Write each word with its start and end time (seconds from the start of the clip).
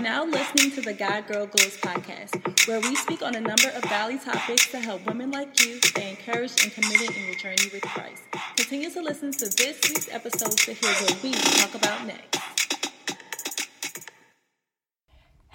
are 0.00 0.02
now 0.02 0.24
listening 0.24 0.70
to 0.70 0.80
the 0.80 0.94
God 0.94 1.26
Girl 1.26 1.46
Goals 1.46 1.76
podcast, 1.76 2.66
where 2.66 2.80
we 2.80 2.96
speak 2.96 3.22
on 3.22 3.34
a 3.34 3.40
number 3.40 3.68
of 3.76 3.82
godly 3.82 4.18
topics 4.18 4.70
to 4.70 4.78
help 4.78 5.04
women 5.06 5.30
like 5.30 5.62
you 5.62 5.78
stay 5.82 6.10
encouraged 6.10 6.64
and 6.64 6.72
committed 6.72 7.14
in 7.14 7.26
your 7.26 7.34
journey 7.34 7.68
with 7.70 7.82
Christ. 7.82 8.22
Continue 8.56 8.90
to 8.90 9.02
listen 9.02 9.30
to 9.32 9.44
this 9.56 9.78
week's 9.88 10.08
episode 10.10 10.56
to 10.56 10.72
hear 10.72 10.90
what 10.90 11.22
we 11.22 11.32
talk 11.32 11.74
about 11.74 12.06
next. 12.06 12.39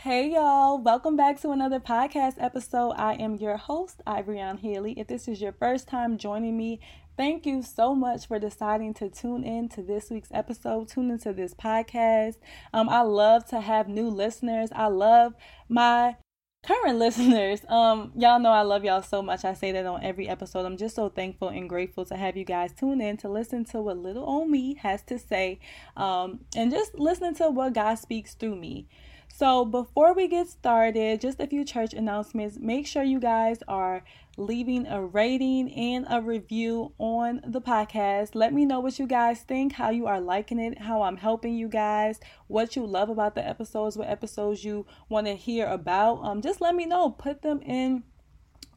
Hey 0.06 0.34
y'all, 0.34 0.78
welcome 0.78 1.16
back 1.16 1.42
to 1.42 1.50
another 1.50 1.80
podcast 1.80 2.36
episode. 2.38 2.92
I 2.92 3.16
am 3.16 3.38
your 3.38 3.58
host, 3.58 4.04
Ivriyon 4.06 4.60
Haley. 4.60 4.94
If 5.00 5.08
this 5.08 5.28
is 5.28 5.42
your 5.42 5.54
first 5.54 5.88
time 5.88 6.20
joining 6.20 6.56
me, 6.56 6.80
thank 7.18 7.48
you 7.48 7.64
so 7.64 7.96
much 7.96 8.28
for 8.28 8.38
deciding 8.38 8.94
to 8.94 9.10
tune 9.10 9.44
in 9.44 9.68
to 9.70 9.82
this 9.82 10.12
week's 10.12 10.30
episode, 10.32 10.90
tune 10.90 11.10
into 11.10 11.34
this 11.34 11.56
podcast. 11.56 12.36
Um, 12.72 12.88
I 12.88 13.02
love 13.02 13.48
to 13.48 13.60
have 13.60 13.88
new 13.88 14.08
listeners. 14.08 14.70
I 14.76 14.90
love 14.90 15.34
my 15.70 16.18
current 16.64 17.00
listeners. 17.00 17.62
Um, 17.68 18.12
y'all 18.16 18.40
know 18.40 18.52
I 18.52 18.62
love 18.62 18.86
y'all 18.86 19.02
so 19.02 19.24
much. 19.24 19.44
I 19.44 19.56
say 19.56 19.72
that 19.72 19.88
on 19.88 20.04
every 20.04 20.30
episode. 20.30 20.68
I'm 20.68 20.78
just 20.78 20.96
so 20.96 21.10
thankful 21.10 21.48
and 21.48 21.68
grateful 21.68 22.06
to 22.06 22.16
have 22.16 22.38
you 22.38 22.46
guys 22.46 22.74
tune 22.74 23.02
in 23.02 23.18
to 23.18 23.28
listen 23.28 23.66
to 23.72 23.82
what 23.82 23.98
little 23.98 24.24
old 24.24 24.52
me 24.52 24.76
has 24.76 25.02
to 25.06 25.18
say, 25.18 25.60
um, 25.98 26.42
and 26.56 26.70
just 26.70 26.94
listening 26.94 27.34
to 27.38 27.50
what 27.50 27.74
God 27.74 27.96
speaks 27.96 28.36
through 28.36 28.58
me. 28.58 28.88
So, 29.38 29.66
before 29.66 30.14
we 30.14 30.30
get 30.30 30.48
started, 30.48 31.20
just 31.20 31.42
a 31.42 31.48
few 31.48 31.66
church 31.66 31.94
announcements. 31.94 32.58
Make 32.58 32.88
sure 32.88 33.04
you 33.04 33.20
guys 33.20 33.60
are 33.68 34.02
leaving 34.38 34.88
a 34.88 35.04
rating 35.04 35.74
and 35.74 36.06
a 36.10 36.22
review 36.22 36.94
on 37.00 37.42
the 37.46 37.60
podcast. 37.60 38.30
Let 38.34 38.54
me 38.54 38.64
know 38.64 38.80
what 38.80 38.98
you 38.98 39.06
guys 39.06 39.42
think, 39.42 39.74
how 39.74 39.90
you 39.90 40.08
are 40.08 40.22
liking 40.22 40.58
it, 40.58 40.80
how 40.80 41.02
I'm 41.02 41.18
helping 41.18 41.54
you 41.54 41.68
guys, 41.68 42.22
what 42.48 42.78
you 42.78 42.86
love 42.86 43.10
about 43.10 43.36
the 43.36 43.46
episodes, 43.46 43.98
what 43.98 44.08
episodes 44.08 44.64
you 44.64 44.86
want 45.10 45.28
to 45.28 45.36
hear 45.36 45.68
about. 45.68 46.24
Um, 46.24 46.42
just 46.42 46.62
let 46.62 46.74
me 46.74 46.86
know. 46.86 47.10
Put 47.10 47.42
them 47.42 47.62
in 47.62 48.04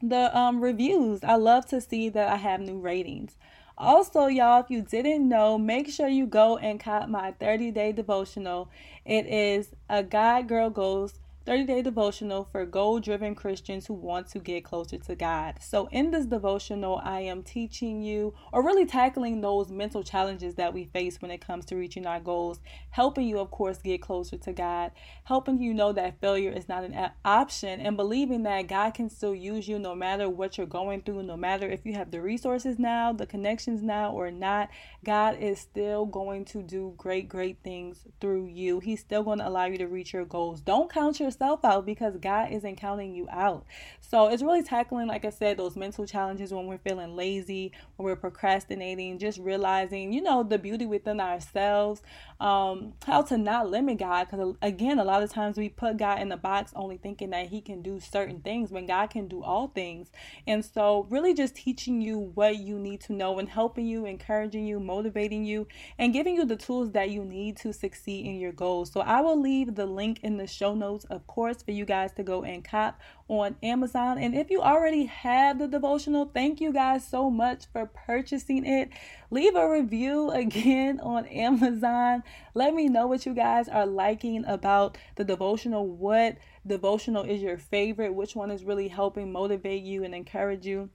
the 0.01 0.37
um, 0.37 0.59
reviews. 0.59 1.23
I 1.23 1.35
love 1.35 1.67
to 1.67 1.79
see 1.79 2.09
that 2.09 2.27
I 2.27 2.35
have 2.35 2.59
new 2.59 2.79
ratings. 2.79 3.37
Also, 3.79 4.27
y'all, 4.27 4.59
if 4.59 4.69
you 4.69 4.81
didn't 4.81 5.29
know, 5.29 5.57
make 5.57 5.89
sure 5.89 6.09
you 6.09 6.27
go 6.27 6.57
and 6.57 6.81
cop 6.81 7.07
my 7.07 7.31
30 7.39 7.71
day 7.71 7.93
devotional. 7.93 8.69
It 9.05 9.25
is 9.25 9.69
a 9.89 10.03
God 10.03 10.49
Girl 10.49 10.69
Goals 10.69 11.13
30 11.49 11.63
day 11.63 11.81
devotional 11.81 12.47
for 12.51 12.63
goal 12.63 12.99
driven 12.99 13.33
Christians 13.33 13.87
who 13.87 13.95
want 13.95 14.29
to 14.29 14.37
get 14.37 14.63
closer 14.63 14.99
to 14.99 15.15
God. 15.15 15.55
So, 15.59 15.89
in 15.91 16.11
this 16.11 16.27
devotional, 16.27 17.01
I 17.03 17.21
am 17.21 17.41
teaching 17.41 18.03
you 18.03 18.35
or 18.53 18.63
really 18.63 18.85
tackling 18.85 19.41
those 19.41 19.71
mental 19.71 20.03
challenges 20.03 20.53
that 20.55 20.75
we 20.75 20.85
face 20.85 21.19
when 21.19 21.31
it 21.31 21.43
comes 21.43 21.65
to 21.65 21.75
reaching 21.75 22.05
our 22.05 22.19
goals, 22.19 22.59
helping 22.91 23.27
you, 23.27 23.39
of 23.39 23.49
course, 23.49 23.79
get 23.79 23.99
closer 23.99 24.37
to 24.37 24.53
God, 24.53 24.91
helping 25.23 25.59
you 25.59 25.73
know 25.73 25.91
that 25.91 26.21
failure 26.21 26.51
is 26.51 26.69
not 26.69 26.83
an 26.83 27.09
option, 27.25 27.81
and 27.81 27.97
believing 27.97 28.43
that 28.43 28.67
God 28.67 28.93
can 28.93 29.09
still 29.09 29.33
use 29.33 29.67
you 29.67 29.79
no 29.79 29.95
matter 29.95 30.29
what 30.29 30.55
you're 30.55 30.67
going 30.67 31.01
through, 31.01 31.23
no 31.23 31.35
matter 31.35 31.67
if 31.67 31.83
you 31.83 31.93
have 31.93 32.11
the 32.11 32.21
resources 32.21 32.77
now, 32.77 33.11
the 33.11 33.25
connections 33.25 33.81
now, 33.81 34.11
or 34.11 34.29
not. 34.29 34.69
God 35.03 35.39
is 35.39 35.59
still 35.59 36.05
going 36.05 36.45
to 36.45 36.61
do 36.61 36.93
great, 36.95 37.27
great 37.27 37.57
things 37.63 38.05
through 38.21 38.45
you. 38.45 38.81
He's 38.81 38.99
still 38.99 39.23
going 39.23 39.39
to 39.39 39.47
allow 39.47 39.65
you 39.65 39.79
to 39.79 39.87
reach 39.87 40.13
your 40.13 40.25
goals. 40.25 40.61
Don't 40.61 40.93
count 40.93 41.19
yourself 41.19 41.38
yourself 41.39 41.63
out 41.63 41.85
because 41.85 42.17
God 42.17 42.51
isn't 42.51 42.75
counting 42.77 43.13
you 43.13 43.27
out. 43.31 43.65
So 44.01 44.27
it's 44.27 44.41
really 44.41 44.63
tackling, 44.63 45.07
like 45.07 45.23
I 45.23 45.29
said, 45.29 45.57
those 45.57 45.75
mental 45.75 46.05
challenges 46.05 46.53
when 46.53 46.65
we're 46.65 46.79
feeling 46.79 47.15
lazy, 47.15 47.71
when 47.95 48.05
we're 48.05 48.15
procrastinating, 48.15 49.19
just 49.19 49.39
realizing, 49.39 50.11
you 50.11 50.21
know, 50.21 50.43
the 50.43 50.57
beauty 50.57 50.85
within 50.85 51.19
ourselves, 51.19 52.01
um, 52.39 52.93
how 53.05 53.21
to 53.23 53.37
not 53.37 53.69
limit 53.69 53.99
God. 53.99 54.27
Because 54.29 54.55
again, 54.61 54.99
a 54.99 55.03
lot 55.03 55.23
of 55.23 55.31
times 55.31 55.57
we 55.57 55.69
put 55.69 55.97
God 55.97 56.19
in 56.19 56.29
the 56.29 56.37
box 56.37 56.71
only 56.75 56.97
thinking 56.97 57.29
that 57.29 57.47
He 57.47 57.61
can 57.61 57.81
do 57.81 57.99
certain 57.99 58.39
things 58.41 58.71
when 58.71 58.85
God 58.85 59.09
can 59.09 59.27
do 59.27 59.43
all 59.43 59.67
things. 59.67 60.11
And 60.47 60.65
so, 60.65 61.05
really 61.09 61.33
just 61.33 61.55
teaching 61.55 62.01
you 62.01 62.31
what 62.33 62.57
you 62.57 62.79
need 62.79 63.01
to 63.01 63.13
know 63.13 63.39
and 63.39 63.47
helping 63.47 63.85
you, 63.85 64.05
encouraging 64.05 64.65
you, 64.65 64.79
motivating 64.79 65.45
you, 65.45 65.67
and 65.97 66.13
giving 66.13 66.35
you 66.35 66.45
the 66.45 66.55
tools 66.55 66.91
that 66.91 67.11
you 67.11 67.23
need 67.23 67.57
to 67.57 67.73
succeed 67.73 68.25
in 68.25 68.39
your 68.39 68.51
goals. 68.51 68.91
So, 68.91 69.01
I 69.01 69.21
will 69.21 69.39
leave 69.39 69.75
the 69.75 69.85
link 69.85 70.19
in 70.23 70.37
the 70.37 70.47
show 70.47 70.73
notes, 70.73 71.05
of 71.09 71.18
course, 71.27 71.61
for 71.61 71.71
you 71.71 71.85
guys 71.85 72.11
to 72.13 72.23
go 72.23 72.43
and 72.43 72.63
cop 72.63 72.99
on 73.27 73.55
Amazon. 73.61 74.17
And 74.17 74.35
if 74.35 74.49
you 74.49 74.61
already 74.61 75.05
have 75.05 75.59
the 75.59 75.67
devotional, 75.67 76.25
thank 76.25 76.59
you 76.59 76.73
guys 76.73 77.07
so 77.07 77.29
much 77.29 77.65
for 77.71 77.85
purchasing 77.85 78.65
it. 78.65 78.89
Leave 79.31 79.55
a 79.55 79.69
review 79.69 80.31
again 80.31 80.99
on 80.99 81.25
Amazon. 81.27 82.23
Let 82.53 82.73
me 82.73 82.87
know 82.87 83.07
what 83.07 83.25
you 83.25 83.33
guys 83.33 83.67
are 83.69 83.85
liking 83.85 84.45
about 84.45 84.97
the 85.15 85.23
devotional. 85.23 85.87
What 85.87 86.37
devotional 86.65 87.23
is 87.23 87.41
your 87.41 87.57
favorite? 87.57 88.13
Which 88.13 88.35
one 88.35 88.51
is 88.51 88.63
really 88.63 88.87
helping 88.87 89.31
motivate 89.31 89.83
you 89.83 90.03
and 90.03 90.13
encourage 90.13 90.65
you? 90.65 90.89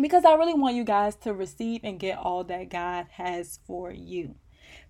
Because 0.00 0.24
I 0.24 0.34
really 0.34 0.54
want 0.54 0.76
you 0.76 0.84
guys 0.84 1.16
to 1.16 1.34
receive 1.34 1.80
and 1.84 1.98
get 1.98 2.18
all 2.18 2.44
that 2.44 2.70
God 2.70 3.06
has 3.12 3.58
for 3.66 3.90
you. 3.92 4.36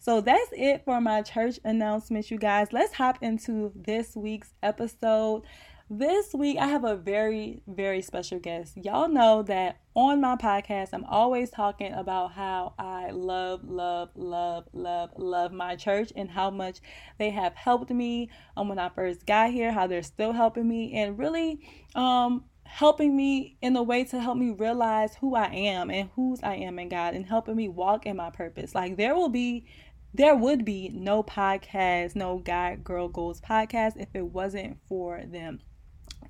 So 0.02 0.22
that's 0.22 0.48
it 0.52 0.82
for 0.86 0.98
my 0.98 1.20
church 1.20 1.60
announcements, 1.62 2.30
you 2.30 2.38
guys. 2.38 2.72
Let's 2.72 2.94
hop 2.94 3.22
into 3.22 3.70
this 3.76 4.16
week's 4.16 4.54
episode. 4.62 5.42
This 5.90 6.32
week, 6.32 6.56
I 6.56 6.68
have 6.68 6.84
a 6.84 6.96
very, 6.96 7.60
very 7.66 8.00
special 8.00 8.38
guest. 8.38 8.78
Y'all 8.78 9.10
know 9.10 9.42
that 9.42 9.80
on 9.94 10.22
my 10.22 10.36
podcast, 10.36 10.90
I'm 10.94 11.04
always 11.04 11.50
talking 11.50 11.92
about 11.92 12.32
how 12.32 12.72
I 12.78 13.10
love, 13.10 13.68
love, 13.68 14.08
love, 14.14 14.68
love, 14.72 15.10
love 15.18 15.52
my 15.52 15.76
church 15.76 16.14
and 16.16 16.30
how 16.30 16.48
much 16.48 16.78
they 17.18 17.28
have 17.28 17.54
helped 17.54 17.90
me 17.90 18.30
um, 18.56 18.70
when 18.70 18.78
I 18.78 18.88
first 18.88 19.26
got 19.26 19.50
here, 19.50 19.70
how 19.70 19.86
they're 19.86 20.02
still 20.02 20.32
helping 20.32 20.66
me, 20.66 20.94
and 20.94 21.18
really 21.18 21.60
um, 21.94 22.44
helping 22.62 23.14
me 23.16 23.58
in 23.60 23.76
a 23.76 23.82
way 23.82 24.04
to 24.04 24.20
help 24.20 24.38
me 24.38 24.50
realize 24.50 25.16
who 25.16 25.34
I 25.34 25.46
am 25.46 25.90
and 25.90 26.08
whose 26.14 26.40
I 26.42 26.54
am 26.54 26.78
in 26.78 26.88
God 26.88 27.14
and 27.14 27.26
helping 27.26 27.56
me 27.56 27.68
walk 27.68 28.06
in 28.06 28.16
my 28.16 28.30
purpose. 28.30 28.74
Like, 28.74 28.96
there 28.96 29.14
will 29.14 29.28
be 29.28 29.66
there 30.12 30.34
would 30.34 30.64
be 30.64 30.90
no 30.92 31.22
podcast, 31.22 32.16
no 32.16 32.38
God 32.38 32.82
Girl 32.82 33.08
Goals 33.08 33.40
podcast 33.40 34.00
if 34.00 34.08
it 34.14 34.26
wasn't 34.26 34.78
for 34.88 35.22
them. 35.24 35.60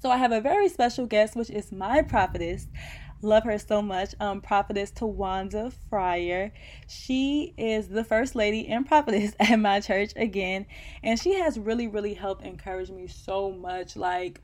So 0.01 0.11
I 0.11 0.17
have 0.17 0.33
a 0.33 0.41
very 0.41 0.69
special 0.69 1.07
guest, 1.07 1.37
which 1.37 1.51
is 1.51 1.73
my 1.73 2.03
prophetess. 2.03 2.67
Love 3.23 3.45
her 3.45 3.59
so 3.59 3.83
much. 3.83 4.15
Um, 4.19 4.41
prophetess 4.41 4.91
Twanda 4.93 5.73
Fryer. 5.91 6.53
She 6.89 7.55
is 7.59 7.89
the 7.89 8.05
first 8.05 8.35
lady 8.35 8.67
and 8.69 8.87
prophetess 8.87 9.35
at 9.41 9.57
my 9.57 9.81
church 9.81 10.13
again, 10.17 10.67
and 11.03 11.21
she 11.21 11.35
has 11.35 11.59
really, 11.59 11.87
really 11.87 12.15
helped 12.15 12.45
encourage 12.45 12.91
me 12.91 13.07
so 13.07 13.51
much. 13.51 13.95
Like 13.97 14.41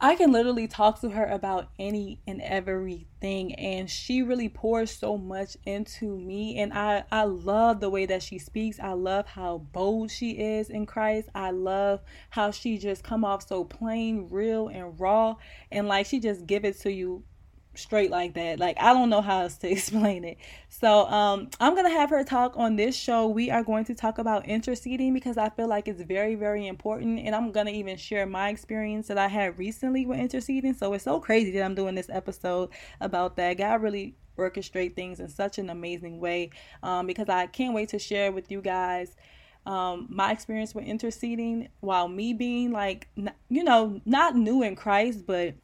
I 0.00 0.16
can 0.16 0.32
literally 0.32 0.66
talk 0.66 1.00
to 1.00 1.10
her 1.10 1.24
about 1.24 1.70
any 1.78 2.20
and 2.26 2.42
everything 2.42 3.54
and 3.54 3.88
she 3.88 4.22
really 4.22 4.48
pours 4.48 4.90
so 4.90 5.16
much 5.16 5.56
into 5.64 6.18
me 6.18 6.58
and 6.58 6.72
I 6.72 7.04
I 7.10 7.24
love 7.24 7.80
the 7.80 7.88
way 7.88 8.04
that 8.06 8.22
she 8.22 8.38
speaks. 8.38 8.78
I 8.80 8.92
love 8.92 9.26
how 9.26 9.58
bold 9.58 10.10
she 10.10 10.32
is 10.32 10.68
in 10.68 10.84
Christ. 10.84 11.28
I 11.34 11.52
love 11.52 12.00
how 12.30 12.50
she 12.50 12.76
just 12.76 13.04
come 13.04 13.24
off 13.24 13.46
so 13.46 13.64
plain, 13.64 14.28
real 14.30 14.68
and 14.68 14.98
raw 14.98 15.36
and 15.70 15.88
like 15.88 16.06
she 16.06 16.20
just 16.20 16.46
give 16.46 16.64
it 16.64 16.80
to 16.80 16.92
you 16.92 17.22
straight 17.76 18.10
like 18.10 18.34
that. 18.34 18.58
Like 18.58 18.76
I 18.80 18.92
don't 18.92 19.10
know 19.10 19.20
how 19.20 19.42
else 19.42 19.56
to 19.58 19.70
explain 19.72 20.24
it. 20.24 20.38
So 20.68 21.06
um 21.06 21.48
I'm 21.60 21.74
gonna 21.74 21.90
have 21.90 22.10
her 22.10 22.24
talk 22.24 22.54
on 22.56 22.76
this 22.76 22.96
show. 22.96 23.28
We 23.28 23.50
are 23.50 23.62
going 23.62 23.84
to 23.86 23.94
talk 23.94 24.18
about 24.18 24.46
interceding 24.46 25.14
because 25.14 25.38
I 25.38 25.50
feel 25.50 25.68
like 25.68 25.88
it's 25.88 26.02
very, 26.02 26.34
very 26.34 26.66
important. 26.66 27.20
And 27.20 27.34
I'm 27.34 27.52
gonna 27.52 27.70
even 27.70 27.96
share 27.96 28.26
my 28.26 28.48
experience 28.48 29.08
that 29.08 29.18
I 29.18 29.28
had 29.28 29.58
recently 29.58 30.06
with 30.06 30.18
interceding. 30.18 30.74
So 30.74 30.92
it's 30.92 31.04
so 31.04 31.20
crazy 31.20 31.50
that 31.52 31.62
I'm 31.62 31.74
doing 31.74 31.94
this 31.94 32.10
episode 32.10 32.70
about 33.00 33.36
that. 33.36 33.54
God 33.54 33.82
really 33.82 34.16
orchestrate 34.36 34.96
things 34.96 35.20
in 35.20 35.28
such 35.28 35.58
an 35.58 35.70
amazing 35.70 36.18
way. 36.18 36.50
Um, 36.82 37.06
because 37.06 37.28
I 37.28 37.46
can't 37.46 37.74
wait 37.74 37.90
to 37.90 37.98
share 37.98 38.32
with 38.32 38.50
you 38.50 38.60
guys 38.60 39.14
um, 39.66 40.06
my 40.10 40.32
experience 40.32 40.74
with 40.74 40.84
interceding 40.84 41.68
while 41.80 42.08
me 42.08 42.32
being 42.34 42.70
like 42.70 43.08
you 43.48 43.64
know 43.64 44.00
not 44.04 44.36
new 44.36 44.62
in 44.62 44.76
christ 44.76 45.26
but 45.26 45.54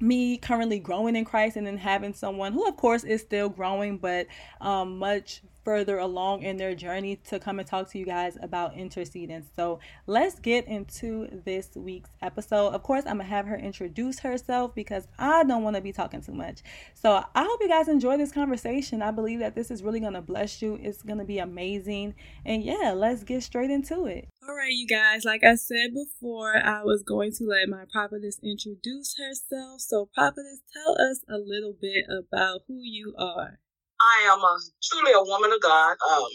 me 0.00 0.36
currently 0.36 0.78
growing 0.78 1.16
in 1.16 1.24
Christ 1.24 1.56
and 1.56 1.66
then 1.66 1.76
having 1.76 2.14
someone 2.14 2.52
who, 2.52 2.66
of 2.66 2.76
course, 2.76 3.04
is 3.04 3.20
still 3.20 3.48
growing, 3.48 3.98
but 3.98 4.26
um, 4.60 4.98
much 4.98 5.42
further 5.68 5.98
along 5.98 6.42
in 6.44 6.56
their 6.56 6.74
journey 6.74 7.16
to 7.16 7.38
come 7.38 7.58
and 7.58 7.68
talk 7.68 7.90
to 7.90 7.98
you 7.98 8.06
guys 8.06 8.38
about 8.40 8.74
interceding. 8.74 9.44
So 9.54 9.80
let's 10.06 10.38
get 10.38 10.66
into 10.66 11.28
this 11.44 11.68
week's 11.76 12.08
episode. 12.22 12.68
Of 12.68 12.82
course, 12.82 13.04
I'm 13.04 13.18
gonna 13.18 13.28
have 13.28 13.44
her 13.44 13.58
introduce 13.58 14.20
herself 14.20 14.74
because 14.74 15.06
I 15.18 15.44
don't 15.44 15.62
want 15.62 15.76
to 15.76 15.82
be 15.82 15.92
talking 15.92 16.22
too 16.22 16.32
much. 16.32 16.62
So 16.94 17.22
I 17.34 17.44
hope 17.44 17.60
you 17.60 17.68
guys 17.68 17.86
enjoy 17.86 18.16
this 18.16 18.32
conversation. 18.32 19.02
I 19.02 19.10
believe 19.10 19.40
that 19.40 19.54
this 19.54 19.70
is 19.70 19.82
really 19.82 20.00
gonna 20.00 20.22
bless 20.22 20.62
you. 20.62 20.78
It's 20.82 21.02
gonna 21.02 21.26
be 21.26 21.38
amazing. 21.38 22.14
And 22.46 22.64
yeah, 22.64 22.94
let's 22.96 23.22
get 23.22 23.42
straight 23.42 23.70
into 23.70 24.06
it. 24.06 24.26
All 24.48 24.54
right, 24.54 24.72
you 24.72 24.86
guys, 24.86 25.26
like 25.26 25.44
I 25.44 25.56
said 25.56 25.92
before, 25.92 26.56
I 26.56 26.82
was 26.82 27.02
going 27.02 27.32
to 27.32 27.44
let 27.44 27.68
my 27.68 27.84
prophetess 27.92 28.40
introduce 28.42 29.16
herself. 29.18 29.82
So, 29.82 30.08
prophetess, 30.14 30.62
tell 30.72 30.92
us 30.92 31.20
a 31.28 31.36
little 31.36 31.74
bit 31.78 32.06
about 32.08 32.62
who 32.66 32.80
you 32.80 33.14
are. 33.18 33.58
I 34.00 34.28
am 34.32 34.40
a, 34.40 34.58
truly 34.82 35.12
a 35.14 35.22
woman 35.24 35.52
of 35.52 35.62
God. 35.62 35.96
Um, 36.12 36.30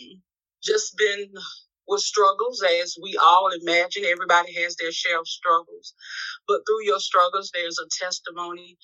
just 0.64 0.98
been 0.98 1.32
with 1.88 2.02
struggles, 2.02 2.64
as 2.84 2.98
we 3.02 3.18
all 3.18 3.52
imagine. 3.62 4.06
Everybody 4.06 4.54
has 4.64 4.76
their 4.78 4.92
share 4.94 5.20
of 5.20 5.28
struggles. 5.28 5.94
But 6.48 6.62
through 6.68 6.86
your 6.86 7.00
struggles, 7.00 7.52
there's 7.54 7.80
a 7.80 7.88
testimony. 8.04 8.78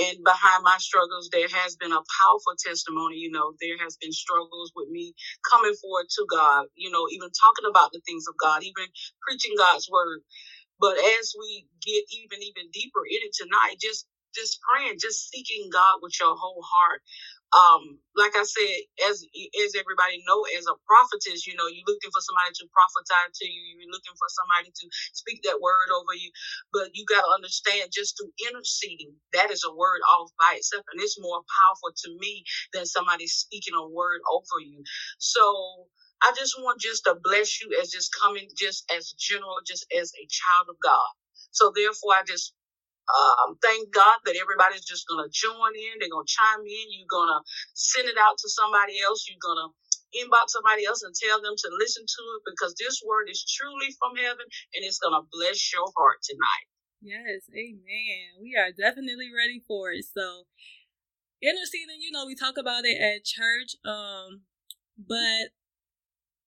And 0.00 0.24
behind 0.24 0.64
my 0.64 0.76
struggles, 0.78 1.30
there 1.32 1.48
has 1.48 1.76
been 1.76 1.92
a 1.92 2.04
powerful 2.20 2.54
testimony. 2.58 3.16
You 3.18 3.32
know, 3.32 3.54
there 3.60 3.78
has 3.84 3.96
been 3.98 4.12
struggles 4.12 4.72
with 4.76 4.88
me 4.90 5.14
coming 5.50 5.74
forward 5.82 6.06
to 6.16 6.26
God, 6.30 6.66
you 6.76 6.90
know, 6.90 7.08
even 7.10 7.28
talking 7.30 7.68
about 7.70 7.92
the 7.92 8.00
things 8.06 8.24
of 8.28 8.34
God, 8.40 8.62
even 8.64 8.86
preaching 9.26 9.54
God's 9.58 9.88
word. 9.90 10.20
But 10.80 10.98
as 10.98 11.34
we 11.38 11.66
get 11.86 12.04
even, 12.10 12.42
even 12.42 12.70
deeper 12.72 13.04
in 13.08 13.20
it 13.22 13.34
tonight, 13.34 13.76
just 13.80 14.06
just 14.34 14.60
praying, 14.62 14.98
just 15.00 15.30
seeking 15.30 15.70
God 15.72 16.00
with 16.02 16.12
your 16.20 16.36
whole 16.36 16.62
heart. 16.62 17.02
Um, 17.50 17.98
like 18.14 18.34
I 18.38 18.46
said, 18.46 18.76
as 19.10 19.26
as 19.66 19.74
everybody 19.74 20.22
know, 20.26 20.46
as 20.58 20.70
a 20.70 20.78
prophetess, 20.86 21.46
you 21.50 21.58
know, 21.58 21.66
you're 21.66 21.86
looking 21.90 22.14
for 22.14 22.22
somebody 22.22 22.54
to 22.62 22.70
prophesy 22.70 23.22
to 23.42 23.46
you. 23.50 23.62
You're 23.82 23.90
looking 23.94 24.14
for 24.14 24.30
somebody 24.30 24.70
to 24.70 24.86
speak 25.18 25.42
that 25.50 25.58
word 25.58 25.90
over 25.94 26.14
you. 26.14 26.30
But 26.72 26.94
you 26.94 27.06
got 27.10 27.26
to 27.26 27.32
understand, 27.34 27.90
just 27.90 28.18
through 28.18 28.30
interceding, 28.38 29.18
that 29.34 29.50
is 29.50 29.66
a 29.66 29.74
word 29.74 30.02
all 30.06 30.30
by 30.38 30.62
itself, 30.62 30.86
and 30.94 31.02
it's 31.02 31.18
more 31.18 31.42
powerful 31.46 31.90
to 32.06 32.10
me 32.22 32.46
than 32.74 32.86
somebody 32.86 33.26
speaking 33.26 33.74
a 33.74 33.86
word 33.88 34.22
over 34.30 34.62
you. 34.62 34.84
So. 35.18 35.86
I 36.22 36.34
just 36.36 36.58
want 36.60 36.82
just 36.82 37.04
to 37.06 37.16
bless 37.24 37.62
you 37.62 37.70
as 37.80 37.90
just 37.90 38.12
coming 38.12 38.48
just 38.58 38.84
as 38.94 39.12
general, 39.18 39.56
just 39.66 39.86
as 39.96 40.12
a 40.20 40.28
child 40.28 40.66
of 40.68 40.76
God. 40.84 41.08
So 41.52 41.72
therefore, 41.74 42.12
I 42.14 42.24
just 42.28 42.54
um, 43.06 43.54
thank 43.62 43.94
God 43.94 44.18
that 44.26 44.34
everybody's 44.34 44.84
just 44.84 45.06
going 45.06 45.22
to 45.22 45.30
join 45.30 45.72
in. 45.78 46.02
They're 46.02 46.10
going 46.10 46.26
to 46.26 46.36
chime 46.36 46.66
in. 46.66 46.86
You're 46.90 47.10
going 47.10 47.30
to 47.30 47.40
send 47.74 48.10
it 48.10 48.18
out 48.18 48.34
to 48.42 48.48
somebody 48.50 48.98
else. 48.98 49.30
You're 49.30 49.42
going 49.42 49.62
to 49.62 49.70
inbox 50.18 50.50
somebody 50.54 50.86
else 50.86 51.02
and 51.06 51.14
tell 51.14 51.38
them 51.38 51.54
to 51.54 51.68
listen 51.78 52.02
to 52.02 52.22
it 52.38 52.42
because 52.50 52.74
this 52.78 53.02
word 53.06 53.30
is 53.30 53.46
truly 53.46 53.94
from 53.98 54.18
heaven 54.18 54.46
and 54.74 54.82
it's 54.82 54.98
going 54.98 55.14
to 55.14 55.28
bless 55.30 55.70
your 55.70 55.86
heart 55.94 56.18
tonight. 56.26 56.66
Yes, 57.02 57.46
amen. 57.54 58.42
We 58.42 58.56
are 58.58 58.74
definitely 58.74 59.30
ready 59.30 59.62
for 59.68 59.92
it. 59.92 60.04
So, 60.10 60.50
interceding, 61.42 62.02
you 62.02 62.10
know, 62.10 62.26
we 62.26 62.34
talk 62.34 62.58
about 62.58 62.84
it 62.84 62.98
at 62.98 63.22
church, 63.24 63.76
um, 63.86 64.42
but 64.98 65.54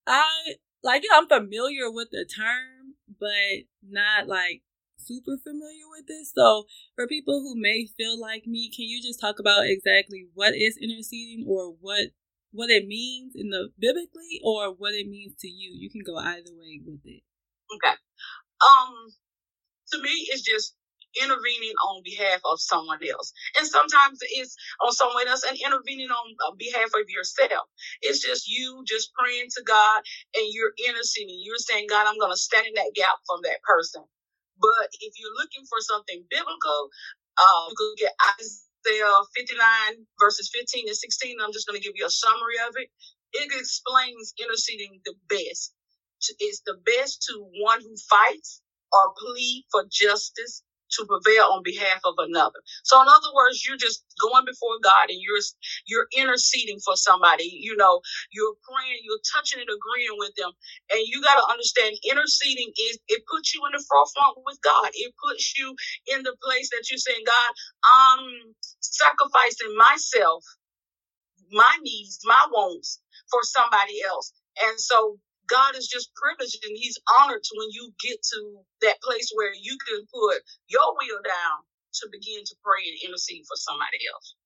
I 0.06 0.56
like, 0.82 1.04
I'm 1.12 1.28
familiar 1.28 1.90
with 1.90 2.08
the 2.10 2.26
term, 2.26 2.96
but 3.18 3.64
not 3.88 4.28
like 4.28 4.62
super 5.00 5.36
familiar 5.42 5.88
with 5.90 6.06
this. 6.06 6.32
So, 6.34 6.66
for 6.94 7.06
people 7.06 7.40
who 7.40 7.54
may 7.60 7.86
feel 7.96 8.20
like 8.20 8.46
me, 8.46 8.70
can 8.70 8.86
you 8.86 9.02
just 9.02 9.20
talk 9.20 9.38
about 9.38 9.66
exactly 9.66 10.28
what 10.34 10.54
is 10.54 10.78
interceding 10.80 11.44
or 11.48 11.74
what 11.80 12.08
what 12.52 12.70
it 12.70 12.86
means 12.86 13.34
in 13.36 13.50
the 13.50 13.70
biblically 13.78 14.40
or 14.44 14.74
what 14.74 14.94
it 14.94 15.08
means 15.08 15.34
to 15.40 15.48
you? 15.48 15.70
You 15.74 15.90
can 15.90 16.02
go 16.04 16.16
either 16.16 16.52
way 16.52 16.80
with 16.84 17.00
it. 17.04 17.22
Okay. 17.74 17.96
Um 18.60 19.12
to 19.92 20.02
me 20.02 20.10
it's 20.30 20.42
just 20.42 20.74
intervening 21.18 21.74
on 21.90 22.02
behalf 22.04 22.40
of 22.44 22.60
someone 22.60 23.00
else. 23.02 23.32
And 23.58 23.66
sometimes 23.66 24.18
it's 24.22 24.54
on 24.80 24.92
someone 24.92 25.26
else 25.26 25.42
and 25.42 25.58
intervening 25.58 26.08
on 26.10 26.56
behalf 26.58 26.90
of 26.94 27.08
yourself. 27.08 27.66
It's 28.02 28.20
just 28.24 28.48
you 28.48 28.84
just 28.86 29.10
praying 29.14 29.48
to 29.56 29.62
God 29.66 30.02
and 30.36 30.46
you're 30.50 30.72
interceding. 30.86 31.40
You're 31.42 31.58
saying, 31.58 31.86
God, 31.90 32.06
I'm 32.06 32.18
going 32.18 32.32
to 32.32 32.38
stand 32.38 32.66
in 32.66 32.74
that 32.74 32.92
gap 32.94 33.18
from 33.26 33.40
that 33.42 33.62
person. 33.62 34.04
But 34.60 34.88
if 35.00 35.14
you're 35.18 35.36
looking 35.36 35.64
for 35.68 35.80
something 35.80 36.24
biblical, 36.30 36.90
uh, 37.38 37.64
you 37.70 37.76
can 37.76 37.94
get 37.98 38.14
Isaiah 38.40 39.20
59 39.36 40.06
verses 40.20 40.50
15 40.54 40.88
and 40.88 40.96
16. 40.96 41.38
I'm 41.42 41.52
just 41.52 41.66
going 41.68 41.80
to 41.80 41.84
give 41.84 41.96
you 41.96 42.06
a 42.06 42.10
summary 42.10 42.60
of 42.68 42.74
it. 42.76 42.88
It 43.34 43.52
explains 43.58 44.34
interceding 44.40 45.00
the 45.04 45.14
best. 45.28 45.74
It's 46.40 46.62
the 46.66 46.76
best 46.86 47.24
to 47.30 47.44
one 47.62 47.82
who 47.82 47.94
fights 48.10 48.62
or 48.92 49.14
plead 49.18 49.66
for 49.72 49.84
justice 49.90 50.62
to 50.98 51.06
prevail 51.06 51.52
on 51.52 51.62
behalf 51.64 52.00
of 52.04 52.14
another. 52.18 52.60
So 52.84 53.00
in 53.02 53.08
other 53.08 53.32
words, 53.34 53.64
you're 53.66 53.80
just 53.80 54.04
going 54.22 54.44
before 54.46 54.78
God 54.82 55.10
and 55.10 55.18
you're 55.20 55.42
you're 55.86 56.08
interceding 56.16 56.78
for 56.84 56.96
somebody. 56.96 57.48
You 57.62 57.76
know, 57.76 58.00
you're 58.32 58.54
praying, 58.64 59.00
you're 59.04 59.22
touching 59.34 59.60
and 59.60 59.70
agreeing 59.70 60.16
with 60.18 60.34
them. 60.36 60.52
And 60.92 61.02
you 61.06 61.22
got 61.22 61.36
to 61.40 61.46
understand 61.50 61.96
interceding 62.08 62.72
is 62.90 62.98
it 63.08 63.22
puts 63.30 63.54
you 63.54 63.62
in 63.66 63.72
the 63.76 63.84
forefront 63.88 64.38
with 64.46 64.58
God. 64.64 64.90
It 64.94 65.14
puts 65.22 65.58
you 65.58 65.74
in 66.08 66.22
the 66.22 66.36
place 66.42 66.70
that 66.70 66.84
you're 66.90 66.98
saying, 67.02 67.24
God, 67.26 67.50
I'm 67.84 68.54
sacrificing 68.80 69.76
myself, 69.76 70.44
my 71.52 71.76
needs, 71.82 72.20
my 72.24 72.46
wants 72.50 73.00
for 73.30 73.40
somebody 73.44 74.02
else. 74.08 74.32
And 74.62 74.80
so 74.80 75.18
God 75.50 75.74
is 75.74 75.90
just 75.90 76.14
privileged 76.14 76.62
and 76.62 76.78
He's 76.78 76.98
honored 77.18 77.42
to 77.42 77.52
when 77.58 77.68
you 77.74 77.90
get 77.98 78.22
to 78.22 78.38
that 78.86 79.02
place 79.02 79.34
where 79.34 79.52
you 79.52 79.76
can 79.82 80.06
put 80.06 80.40
your 80.70 80.94
will 80.94 81.22
down 81.26 81.66
to 82.00 82.08
begin 82.10 82.46
to 82.46 82.54
pray 82.62 82.86
and 82.86 83.10
intercede 83.10 83.42
for 83.50 83.58
somebody 83.58 83.98
else. 84.06 84.38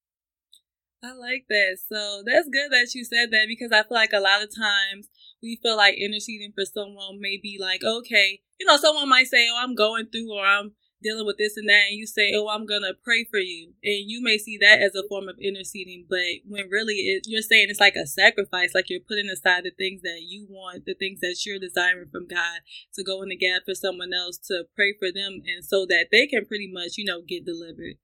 I 1.05 1.13
like 1.13 1.45
that. 1.51 1.77
So 1.87 2.23
that's 2.25 2.49
good 2.49 2.73
that 2.73 2.95
you 2.95 3.05
said 3.05 3.29
that 3.31 3.45
because 3.47 3.73
I 3.73 3.83
feel 3.85 4.01
like 4.01 4.15
a 4.15 4.25
lot 4.25 4.43
of 4.43 4.49
times 4.49 5.09
we 5.43 5.61
feel 5.63 5.77
like 5.77 5.97
interceding 6.01 6.53
for 6.55 6.65
someone 6.65 7.21
may 7.21 7.37
be 7.37 7.59
like, 7.61 7.85
okay, 7.85 8.41
you 8.59 8.65
know, 8.65 8.79
someone 8.79 9.11
might 9.11 9.27
say, 9.27 9.47
oh, 9.51 9.61
I'm 9.63 9.75
going 9.75 10.07
through 10.07 10.33
or 10.33 10.45
I'm 10.47 10.73
dealing 11.05 11.27
with 11.27 11.37
this 11.37 11.57
and 11.57 11.69
that 11.69 11.85
and 11.91 11.99
you 11.99 12.07
say 12.07 12.33
oh 12.35 12.49
i'm 12.49 12.67
gonna 12.67 12.95
pray 13.05 13.25
for 13.31 13.39
you 13.39 13.75
and 13.85 14.11
you 14.11 14.23
may 14.23 14.39
see 14.39 14.59
that 14.61 14.81
as 14.81 14.95
a 14.95 15.07
form 15.09 15.29
of 15.29 15.37
interceding 15.39 16.07
but 16.09 16.19
when 16.49 16.69
really 16.71 16.95
it, 16.95 17.25
you're 17.29 17.43
saying 17.43 17.67
it's 17.69 17.81
like 17.81 17.95
a 17.95 18.07
sacrifice 18.07 18.75
like 18.75 18.89
you're 18.89 19.01
putting 19.07 19.29
aside 19.29 19.63
the 19.65 19.71
things 19.77 20.01
that 20.03 20.23
you 20.23 20.47
want 20.49 20.87
the 20.87 20.95
things 20.95 21.21
that 21.21 21.37
you're 21.45 21.59
desiring 21.59 22.09
from 22.11 22.27
god 22.27 22.65
to 22.95 23.05
go 23.05 23.23
in 23.23 23.29
the 23.29 23.37
gap 23.37 23.63
for 23.67 23.75
someone 23.75 24.13
else 24.15 24.39
to 24.39 24.65
pray 24.75 24.95
for 24.99 25.13
them 25.13 25.43
and 25.45 25.65
so 25.65 25.85
that 25.87 26.07
they 26.11 26.27
can 26.27 26.47
pretty 26.47 26.71
much 26.73 26.97
you 26.97 27.05
know 27.05 27.21
get 27.27 27.45
delivered. 27.45 27.97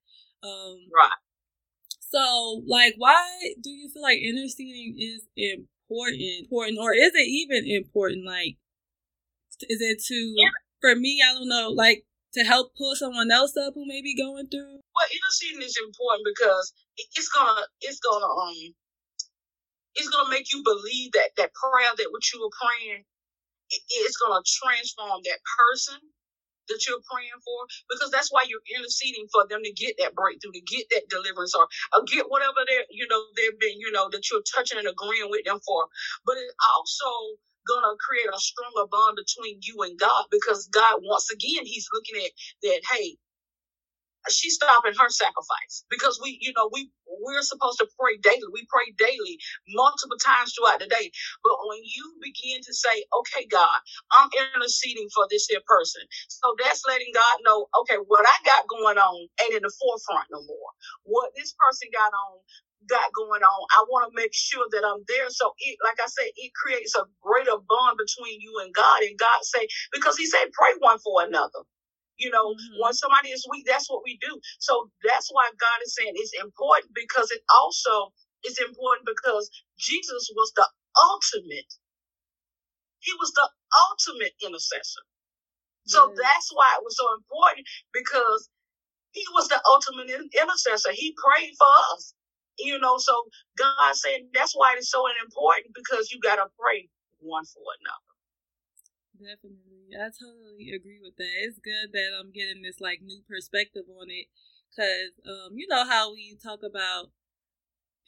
Um 0.43 0.79
right. 0.95 1.21
so 1.99 2.63
like 2.67 2.95
why 2.99 3.55
do 3.63 3.71
you 3.71 3.89
feel 3.89 4.03
like 4.03 4.19
interceding 4.19 4.97
is 4.99 5.27
important 5.37 6.23
important 6.23 6.79
or 6.79 6.93
is 6.93 7.13
it 7.15 7.29
even 7.29 7.65
important? 7.67 8.27
Like 8.27 8.57
is 9.69 9.81
it 9.81 10.03
to 10.03 10.15
yeah. 10.15 10.49
for 10.81 10.97
me 10.97 11.21
i 11.23 11.35
don't 11.35 11.49
know 11.49 11.69
like 11.71 12.05
to 12.35 12.45
help 12.45 12.73
pull 12.77 12.95
someone 12.97 13.31
else 13.31 13.57
up 13.57 13.75
who 13.75 13.87
may 13.87 14.03
be 14.03 14.17
going 14.17 14.49
through? 14.49 14.81
Well, 14.95 15.09
interceding 15.11 15.63
is 15.63 15.79
important 15.83 16.27
because 16.27 16.73
it's 16.97 17.29
gonna 17.29 17.63
it's 17.81 18.01
gonna 18.01 18.27
um 18.27 18.75
it's 19.95 20.09
gonna 20.09 20.31
make 20.31 20.53
you 20.53 20.63
believe 20.65 21.13
that 21.13 21.31
that 21.37 21.51
prayer 21.55 21.93
that 21.97 22.09
what 22.11 22.23
you 22.33 22.41
were 22.41 22.55
praying 22.55 23.05
it, 23.71 23.83
it's 23.91 24.17
gonna 24.17 24.43
transform 24.47 25.21
that 25.25 25.41
person 25.59 25.99
that 26.69 26.87
you're 26.87 27.03
praying 27.11 27.41
for 27.43 27.61
because 27.91 28.11
that's 28.11 28.31
why 28.31 28.47
you're 28.47 28.65
interceding 28.79 29.27
for 29.33 29.47
them 29.51 29.63
to 29.65 29.73
get 29.73 29.97
that 29.99 30.15
breakthrough 30.15 30.53
to 30.55 30.63
get 30.63 30.87
that 30.91 31.11
deliverance 31.11 31.55
or, 31.55 31.67
or 31.93 32.05
get 32.07 32.31
whatever 32.31 32.63
they're 32.69 32.87
you 32.91 33.07
know 33.11 33.21
they've 33.37 33.59
been 33.59 33.81
you 33.81 33.91
know 33.93 34.09
that 34.11 34.31
you're 34.31 34.47
touching 34.47 34.79
and 34.79 34.89
agreeing 34.89 35.31
with 35.31 35.45
them 35.45 35.59
for 35.67 35.87
but 36.25 36.39
it 36.39 36.53
also 36.77 37.11
gonna 37.69 37.97
create 38.01 38.29
a 38.29 38.41
stronger 38.41 38.89
bond 38.91 39.19
between 39.19 39.61
you 39.63 39.83
and 39.83 39.99
God 39.99 40.27
because 40.31 40.69
God 40.73 41.01
once 41.03 41.31
again 41.33 41.67
he's 41.67 41.89
looking 41.95 42.23
at 42.25 42.33
that 42.65 42.83
hey 42.93 43.17
she's 44.31 44.55
stopping 44.57 44.95
her 44.99 45.11
sacrifice 45.11 45.85
because 45.91 46.21
we 46.23 46.39
you 46.41 46.53
know 46.57 46.71
we 46.73 46.91
we're 47.23 47.43
supposed 47.45 47.79
to 47.79 47.89
pray 48.01 48.17
daily. 48.19 48.49
We 48.53 48.67
pray 48.73 48.91
daily 48.99 49.39
multiple 49.77 50.17
times 50.19 50.55
throughout 50.57 50.81
the 50.81 50.89
day. 50.89 51.13
But 51.45 51.57
when 51.69 51.81
you 51.85 52.05
begin 52.23 52.63
to 52.65 52.75
say 52.75 53.05
okay 53.21 53.47
god 53.51 53.81
i'm 54.13 54.31
interceding 54.57 55.09
for 55.15 55.27
this 55.31 55.47
here 55.51 55.65
person. 55.67 56.03
So 56.29 56.55
that's 56.63 56.85
letting 56.89 57.13
god 57.15 57.39
know 57.45 57.69
okay 57.83 57.99
what 58.09 58.27
i 58.27 58.37
got 58.47 58.69
going 58.69 58.99
on 58.99 59.29
ain't 59.45 59.57
in 59.57 59.63
the 59.63 59.75
forefront 59.81 60.29
no 60.33 60.41
more. 60.47 60.71
What 61.05 61.33
this 61.37 61.55
person 61.59 61.89
got 61.93 62.13
on 62.15 62.41
got 62.89 63.13
going 63.13 63.43
on. 63.43 63.63
I 63.77 63.85
want 63.91 64.09
to 64.09 64.17
make 64.17 64.33
sure 64.33 64.65
that 64.73 64.85
I'm 64.85 65.05
there. 65.09 65.29
So 65.31 65.53
it, 65.59 65.79
like 65.85 65.99
I 66.01 66.09
said, 66.09 66.31
it 66.37 66.53
creates 66.55 66.95
a 66.97 67.05
greater 67.23 67.59
bond 67.59 67.99
between 67.99 68.41
you 68.41 68.61
and 68.65 68.73
God. 68.75 69.03
And 69.03 69.19
God 69.19 69.41
say, 69.43 69.69
because 69.93 70.17
he 70.17 70.27
said, 70.27 70.53
pray 70.53 70.73
one 70.79 70.99
for 71.01 71.25
another. 71.25 71.67
You 72.19 72.31
know, 72.31 72.53
mm-hmm. 72.53 72.81
when 72.81 72.93
somebody 72.95 73.31
is 73.31 73.47
weak, 73.51 73.67
that's 73.67 73.91
what 73.91 74.03
we 74.05 74.19
do. 74.21 74.41
So 74.61 74.91
that's 75.05 75.31
why 75.33 75.49
God 75.59 75.79
is 75.85 75.95
saying 75.97 76.13
it's 76.17 76.37
important 76.41 76.93
because 76.95 77.31
it 77.31 77.43
also 77.61 78.13
is 78.45 78.59
important 78.61 79.07
because 79.07 79.51
Jesus 79.79 80.31
was 80.37 80.53
the 80.57 80.67
ultimate. 81.11 81.71
He 83.01 83.13
was 83.21 83.33
the 83.33 83.49
ultimate 83.91 84.33
intercessor. 84.45 85.05
So 85.87 86.13
that's 86.17 86.51
why 86.55 86.77
it 86.79 86.85
was 86.85 86.97
so 86.97 87.07
important 87.17 87.67
because 87.93 88.49
he 89.13 89.25
was 89.35 89.49
the 89.49 89.61
ultimate 89.69 90.11
intercessor. 90.11 90.93
He 90.93 91.17
prayed 91.17 91.55
for 91.59 91.69
us. 91.95 92.15
You 92.65 92.79
know, 92.79 92.99
so 92.99 93.13
God 93.59 93.95
said 93.95 94.29
that's 94.33 94.55
why 94.55 94.75
it's 94.77 94.91
so 94.91 95.05
important 95.25 95.75
because 95.75 96.11
you 96.11 96.21
gotta 96.21 96.47
pray 96.59 96.89
one 97.21 97.45
for 97.45 97.63
another. 97.81 98.11
Definitely. 99.21 99.93
I 99.93 100.09
totally 100.09 100.73
agree 100.73 101.01
with 101.03 101.17
that. 101.17 101.35
It's 101.45 101.59
good 101.59 101.93
that 101.93 102.11
I'm 102.19 102.33
getting 102.33 102.63
this 102.63 102.81
like 102.81 103.03
new 103.03 103.21
perspective 103.29 103.85
on 103.91 104.09
it. 104.09 104.27
Cause 104.77 105.13
um, 105.27 105.59
you 105.59 105.67
know 105.69 105.85
how 105.85 106.15
we 106.15 106.39
talk 106.41 106.61
about 106.63 107.11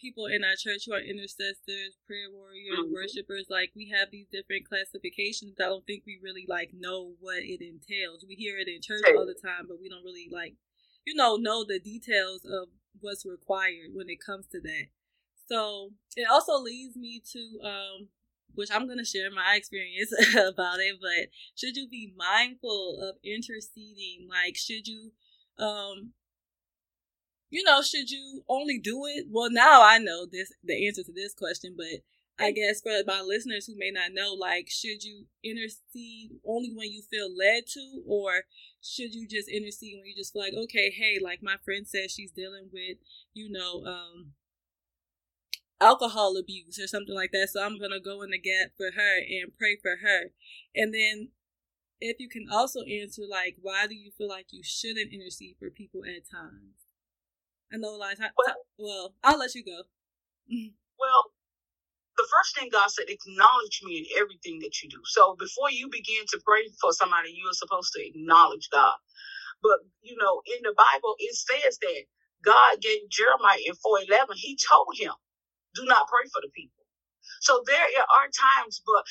people 0.03 0.27
in 0.27 0.43
our 0.43 0.59
church 0.59 0.87
who 0.87 0.95
are 0.95 1.01
intercessors, 1.01 1.95
prayer 2.07 2.27
warriors, 2.27 2.75
mm-hmm. 2.75 2.95
worshipers, 2.95 3.47
like 3.49 3.71
we 3.75 3.89
have 3.95 4.11
these 4.11 4.27
different 4.27 4.67
classifications. 4.67 5.63
I 5.63 5.71
don't 5.71 5.87
think 5.87 6.03
we 6.05 6.19
really 6.23 6.45
like 6.49 6.71
know 6.75 7.15
what 7.23 7.47
it 7.47 7.63
entails. 7.63 8.27
We 8.27 8.35
hear 8.35 8.59
it 8.59 8.67
in 8.67 8.83
church 8.83 9.07
all 9.15 9.27
the 9.27 9.39
time, 9.39 9.71
but 9.71 9.79
we 9.79 9.89
don't 9.89 10.05
really 10.05 10.29
like, 10.31 10.55
you 11.07 11.15
know, 11.15 11.37
know 11.37 11.65
the 11.65 11.79
details 11.79 12.43
of 12.45 12.75
what's 13.01 13.27
required 13.27 13.91
when 13.95 14.09
it 14.09 14.19
comes 14.25 14.47
to 14.49 14.61
that. 14.61 14.87
So 15.49 15.91
it 16.17 16.27
also 16.31 16.59
leads 16.59 16.97
me 16.97 17.23
to 17.33 17.61
um 17.67 18.09
which 18.55 18.71
I'm 18.71 18.87
going 18.87 18.99
to 18.99 19.05
share 19.05 19.31
my 19.31 19.55
experience 19.57 20.13
about 20.37 20.79
it, 20.81 20.97
but 21.01 21.31
should 21.57 21.77
you 21.77 21.89
be 21.89 22.13
mindful 22.17 22.99
of 23.01 23.17
interceding? 23.25 24.29
Like, 24.29 24.57
should 24.57 24.87
you, 24.87 25.13
um, 25.59 26.13
you 27.51 27.63
know, 27.65 27.83
should 27.83 28.11
you 28.11 28.43
only 28.49 28.79
do 28.79 29.05
it? 29.07 29.27
Well, 29.31 29.51
now 29.51 29.83
I 29.85 29.99
know 29.99 30.27
this, 30.27 30.53
the 30.65 30.87
answer 30.87 31.03
to 31.05 31.13
this 31.13 31.35
question, 31.35 31.75
but 31.77 32.01
I 32.39 32.51
guess 32.51 32.81
for 32.81 32.91
my 33.07 33.21
listeners 33.21 33.67
who 33.67 33.77
may 33.77 33.91
not 33.91 34.13
know, 34.13 34.33
like, 34.33 34.69
should 34.69 35.05
you 35.05 35.27
intercede 35.45 36.33
only 36.45 36.73
when 36.75 36.91
you 36.91 37.03
feel 37.03 37.29
led 37.35 37.65
to, 37.75 38.03
or 38.07 38.45
should 38.81 39.15
you 39.15 39.29
just 39.29 39.49
intercede 39.49 39.99
when 39.99 40.07
you 40.07 40.17
just 40.17 40.33
feel 40.33 40.43
like, 40.43 40.55
okay, 40.55 40.91
hey, 40.91 41.19
like 41.23 41.41
my 41.43 41.57
friend 41.65 41.87
says 41.87 42.11
she's 42.11 42.33
dealing 42.33 42.69
with, 42.73 42.99
you 43.35 43.51
know, 43.51 43.85
um, 43.87 44.33
alcohol 45.81 46.37
abuse 46.37 46.79
or 46.79 46.87
something 46.87 47.15
like 47.15 47.33
that. 47.33 47.51
So 47.51 47.63
I'm 47.63 47.79
going 47.79 47.91
to 47.91 48.01
go 48.01 48.23
in 48.23 48.31
the 48.31 48.41
gap 48.41 48.71
for 48.77 48.93
her 48.95 49.19
and 49.19 49.57
pray 49.59 49.77
for 49.81 49.97
her. 50.03 50.31
And 50.75 50.95
then 50.95 51.29
if 52.01 52.19
you 52.19 52.29
can 52.29 52.47
also 52.51 52.81
answer, 52.83 53.23
like, 53.29 53.57
why 53.61 53.87
do 53.87 53.95
you 53.95 54.11
feel 54.17 54.29
like 54.29 54.47
you 54.51 54.63
shouldn't 54.65 55.13
intercede 55.13 55.57
for 55.59 55.71
people 55.71 56.03
at 56.05 56.29
times? 56.31 56.83
I 57.73 57.77
know 57.77 57.95
a 57.95 57.99
lot 57.99 58.13
of 58.13 58.19
times. 58.19 58.33
Well, 58.37 58.57
well 58.79 59.15
I'll 59.23 59.39
let 59.39 59.55
you 59.55 59.65
go. 59.65 59.83
well, 60.99 61.33
the 62.19 62.29
first 62.31 62.57
thing 62.57 62.71
God 62.73 62.91
said, 62.91 63.07
acknowledge 63.09 63.81
me 63.85 63.99
in 64.05 64.07
everything 64.21 64.61
that 64.61 64.83
you 64.83 64.91
do. 64.91 65.01
So 65.07 65.37
before 65.39 65.71
you 65.71 65.89
begin 65.91 66.25
to 66.33 66.41
pray 66.47 66.63
for 66.81 66.93
somebody, 66.93 67.31
you 67.33 67.49
are 67.51 67.55
supposed 67.59 67.93
to 67.95 68.05
acknowledge 68.07 68.69
God. 68.73 68.97
But, 69.63 69.81
you 70.03 70.17
know, 70.19 70.43
in 70.47 70.63
the 70.63 70.75
Bible, 70.77 71.17
it 71.19 71.35
says 71.37 71.79
that 71.81 72.03
God 72.45 72.81
gave 72.83 73.09
Jeremiah 73.11 73.61
in 73.67 73.75
411, 73.77 74.37
he 74.37 74.59
told 74.59 74.95
him, 74.99 75.13
do 75.75 75.85
not 75.87 76.09
pray 76.09 76.25
for 76.33 76.43
the 76.43 76.51
people. 76.55 76.85
So 77.41 77.63
there 77.67 77.79
are 77.79 78.29
times, 78.33 78.83
but 78.87 79.05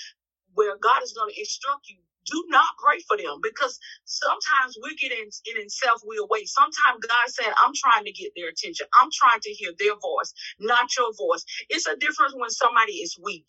where 0.53 0.77
God 0.77 1.03
is 1.03 1.13
going 1.13 1.33
to 1.33 1.39
instruct 1.39 1.89
you, 1.89 1.99
do 2.27 2.45
not 2.49 2.67
pray 2.79 2.99
for 3.07 3.17
them 3.17 3.39
because 3.43 3.79
sometimes 4.05 4.77
we 4.83 4.95
get 4.97 5.11
in, 5.11 5.29
in, 5.53 5.63
in 5.63 5.69
self 5.69 6.01
will 6.05 6.27
way. 6.29 6.45
Sometimes 6.45 6.99
God 7.07 7.27
said, 7.29 7.53
I'm 7.63 7.73
trying 7.75 8.05
to 8.05 8.13
get 8.13 8.33
their 8.35 8.49
attention. 8.49 8.87
I'm 8.99 9.09
trying 9.13 9.41
to 9.41 9.51
hear 9.51 9.71
their 9.79 9.95
voice, 9.99 10.33
not 10.59 10.89
your 10.97 11.13
voice. 11.17 11.45
It's 11.69 11.87
a 11.87 11.97
difference 11.97 12.33
when 12.35 12.51
somebody 12.51 13.01
is 13.03 13.17
weak 13.21 13.47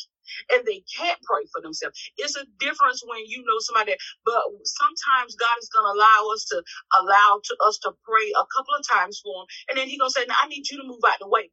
and 0.53 0.65
they 0.67 0.85
can't 0.89 1.19
pray 1.25 1.45
for 1.53 1.61
themselves. 1.63 1.99
It's 2.19 2.37
a 2.37 2.47
difference 2.61 3.03
when 3.07 3.21
you 3.27 3.45
know 3.45 3.59
somebody, 3.61 3.97
but 4.25 4.43
sometimes 4.65 5.37
God 5.37 5.57
is 5.61 5.69
going 5.71 5.87
to 5.87 5.95
allow 5.99 6.31
us 6.35 6.45
to 6.53 6.63
allow 7.01 7.41
to 7.45 7.55
us 7.67 7.79
to 7.85 7.93
pray 8.05 8.33
a 8.33 8.47
couple 8.57 8.75
of 8.79 8.85
times 8.89 9.21
for 9.23 9.35
them. 9.43 9.47
And 9.71 9.75
then 9.79 9.89
He's 9.89 9.99
going 10.01 10.11
to 10.11 10.19
say, 10.21 10.27
now 10.29 10.37
I 10.43 10.49
need 10.49 10.71
you 10.71 10.79
to 10.83 10.89
move 10.89 11.03
out 11.07 11.19
the 11.21 11.29
way 11.29 11.51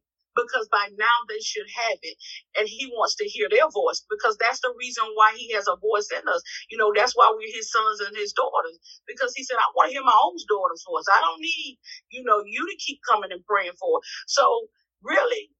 because 0.48 0.68
by 0.72 0.88
now 0.98 1.16
they 1.28 1.40
should 1.40 1.68
have 1.88 1.98
it. 2.02 2.16
And 2.58 2.68
he 2.68 2.88
wants 2.94 3.16
to 3.16 3.26
hear 3.28 3.48
their 3.50 3.68
voice 3.70 4.04
because 4.10 4.36
that's 4.40 4.60
the 4.60 4.74
reason 4.78 5.04
why 5.14 5.34
he 5.36 5.52
has 5.54 5.68
a 5.68 5.76
voice 5.80 6.08
in 6.12 6.24
us. 6.28 6.42
You 6.70 6.78
know, 6.78 6.92
that's 6.96 7.16
why 7.16 7.30
we're 7.34 7.52
his 7.54 7.70
sons 7.72 8.00
and 8.06 8.16
his 8.16 8.32
daughters 8.32 8.78
because 9.08 9.34
he 9.36 9.44
said, 9.44 9.58
I 9.58 9.68
want 9.76 9.90
to 9.90 9.94
hear 9.94 10.04
my 10.04 10.16
own 10.16 10.36
daughter's 10.48 10.84
voice. 10.88 11.06
I 11.12 11.20
don't 11.20 11.40
need, 11.42 11.78
you 12.10 12.24
know, 12.24 12.42
you 12.46 12.66
to 12.66 12.76
keep 12.80 13.00
coming 13.08 13.32
and 13.32 13.44
praying 13.46 13.76
for. 13.80 14.00
So 14.28 14.68
really, 15.02 15.50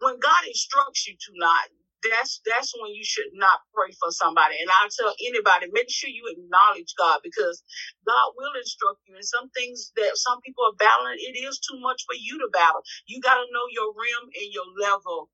when 0.00 0.20
God 0.20 0.44
instructs 0.46 1.08
you 1.08 1.14
to 1.16 1.30
not, 1.36 1.66
that's 2.04 2.40
that's 2.46 2.72
when 2.80 2.92
you 2.94 3.04
should 3.04 3.30
not 3.34 3.60
pray 3.74 3.92
for 4.00 4.10
somebody. 4.12 4.56
And 4.60 4.70
I 4.70 4.88
tell 4.92 5.14
anybody, 5.24 5.68
make 5.72 5.90
sure 5.90 6.10
you 6.10 6.26
acknowledge 6.32 6.94
God 6.98 7.20
because 7.24 7.62
God 8.06 8.32
will 8.36 8.52
instruct 8.58 9.00
you. 9.08 9.16
And 9.16 9.24
some 9.26 9.50
things 9.50 9.92
that 9.96 10.16
some 10.16 10.40
people 10.42 10.64
are 10.68 10.78
battling, 10.78 11.18
it 11.20 11.36
is 11.40 11.60
too 11.60 11.80
much 11.80 12.02
for 12.06 12.16
you 12.18 12.38
to 12.40 12.48
battle. 12.52 12.82
You 13.06 13.20
got 13.20 13.36
to 13.36 13.46
know 13.52 13.66
your 13.72 13.92
rim 13.94 14.24
and 14.32 14.50
your 14.52 14.68
level 14.80 15.28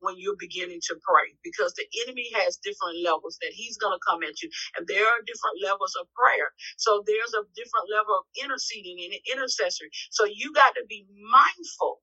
when 0.00 0.16
you're 0.18 0.36
beginning 0.38 0.80
to 0.84 0.96
pray 1.00 1.32
because 1.44 1.72
the 1.74 1.86
enemy 2.04 2.28
has 2.36 2.58
different 2.60 3.00
levels 3.04 3.38
that 3.40 3.52
he's 3.54 3.78
going 3.78 3.96
to 3.96 4.02
come 4.06 4.20
at 4.22 4.40
you 4.42 4.50
and 4.76 4.86
there 4.88 5.06
are 5.06 5.24
different 5.26 5.56
levels 5.64 5.94
of 6.00 6.06
prayer 6.12 6.52
so 6.76 7.02
there's 7.06 7.32
a 7.34 7.44
different 7.56 7.88
level 7.88 8.20
of 8.20 8.24
interceding 8.44 9.00
and 9.00 9.14
intercessory 9.32 9.88
so 10.10 10.24
you 10.28 10.52
got 10.52 10.74
to 10.76 10.84
be 10.88 11.06
mindful 11.32 12.00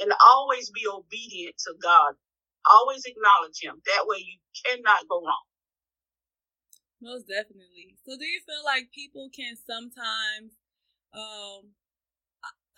and 0.00 0.12
always 0.32 0.70
be 0.70 0.86
obedient 0.88 1.56
to 1.58 1.74
god 1.82 2.14
Always 2.68 3.04
acknowledge 3.04 3.58
him. 3.60 3.80
That 3.86 4.04
way 4.06 4.18
you 4.20 4.38
cannot 4.64 5.08
go 5.08 5.20
wrong. 5.20 5.46
Most 7.00 7.28
definitely. 7.28 7.96
So 8.04 8.16
do 8.18 8.24
you 8.24 8.40
feel 8.44 8.64
like 8.64 8.92
people 8.92 9.30
can 9.32 9.56
sometimes 9.56 10.52
um 11.14 11.72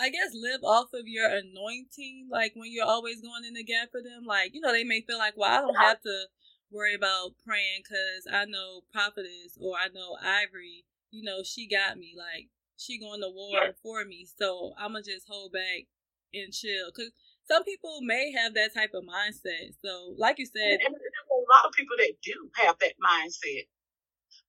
I 0.03 0.11
guess 0.11 0.35
live 0.35 0.65
off 0.65 0.89
of 0.95 1.07
your 1.07 1.29
anointing, 1.29 2.29
like 2.31 2.55
when 2.57 2.73
you're 2.73 2.87
always 2.87 3.21
going 3.21 3.45
in 3.47 3.55
the 3.55 3.63
gap 3.63 3.91
for 3.93 4.03
them. 4.03 4.25
Like, 4.27 4.51
you 4.53 4.61
know, 4.61 4.73
they 4.73 4.83
may 4.83 5.01
feel 5.03 5.19
like, 5.19 5.35
well, 5.37 5.51
I 5.51 5.61
don't 5.61 5.77
have 5.77 6.01
to 6.03 6.27
worry 6.73 6.95
about 6.95 7.39
praying 7.47 7.85
because 7.85 8.27
I 8.27 8.47
know 8.47 8.83
prophetess 8.93 9.57
or 9.61 9.77
I 9.77 9.95
know 9.95 10.17
Ivory, 10.21 10.85
you 11.13 11.23
know, 11.23 11.45
she 11.45 11.69
got 11.69 11.99
me. 11.99 12.15
Like, 12.19 12.49
she 12.77 12.99
going 12.99 13.21
to 13.21 13.31
war 13.31 13.63
yeah. 13.63 13.71
for 13.81 14.05
me. 14.05 14.27
So 14.27 14.73
I'm 14.77 14.93
going 14.93 15.05
to 15.05 15.11
just 15.13 15.29
hold 15.29 15.53
back 15.53 15.87
and 16.35 16.53
chill. 16.53 16.91
Because 16.91 17.13
some 17.51 17.65
people 17.65 18.01
may 18.03 18.33
have 18.33 18.55
that 18.55 18.75
type 18.75 18.93
of 18.95 19.05
mindset. 19.05 19.75
So, 19.85 20.15
like 20.19 20.39
you 20.39 20.47
said, 20.47 20.81
and, 20.85 20.95
a 20.95 21.41
lot 21.51 21.67
of 21.67 21.73
people 21.73 21.97
that 21.99 22.15
do 22.23 22.49
have 22.57 22.79
that 22.81 22.95
mindset 23.03 23.67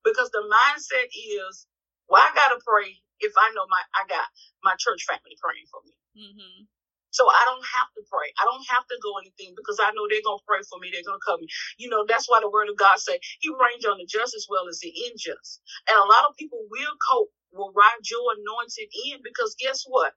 because 0.03 0.29
the 0.31 0.43
mindset 0.45 1.09
is, 1.11 1.67
well, 2.07 2.21
I 2.21 2.31
gotta 2.35 2.59
pray 2.65 2.99
if 3.19 3.33
I 3.39 3.51
know 3.55 3.65
my 3.69 3.81
I 3.95 4.07
got 4.07 4.27
my 4.63 4.75
church 4.77 5.03
family 5.07 5.35
praying 5.39 5.67
for 5.71 5.81
me. 5.83 5.95
Mm-hmm. 6.13 6.67
So 7.13 7.29
I 7.29 7.45
don't 7.45 7.65
have 7.77 7.93
to 7.93 8.01
pray. 8.09 8.33
I 8.41 8.43
don't 8.49 8.65
have 8.73 8.89
to 8.89 8.97
go 8.97 9.21
anything 9.21 9.53
because 9.53 9.77
I 9.77 9.93
know 9.93 10.09
they're 10.09 10.25
gonna 10.25 10.41
pray 10.49 10.65
for 10.65 10.81
me. 10.81 10.89
They're 10.89 11.05
gonna 11.05 11.21
cover 11.21 11.41
me. 11.41 11.49
You 11.77 11.89
know 11.89 12.05
that's 12.07 12.29
why 12.29 12.41
the 12.41 12.49
word 12.49 12.69
of 12.69 12.77
God 12.77 12.99
say 12.99 13.19
He 13.39 13.49
reigns 13.53 13.85
on 13.85 13.97
the 13.97 14.07
just 14.09 14.35
as 14.35 14.45
well 14.49 14.67
as 14.67 14.81
the 14.81 14.91
unjust. 15.09 15.61
And 15.89 15.97
a 15.97 16.09
lot 16.09 16.25
of 16.29 16.37
people 16.37 16.61
will 16.69 16.95
cope, 16.99 17.31
will 17.53 17.73
ride 17.73 18.03
your 18.09 18.33
anointed 18.33 18.89
in 19.09 19.21
because 19.23 19.55
guess 19.61 19.85
what? 19.87 20.13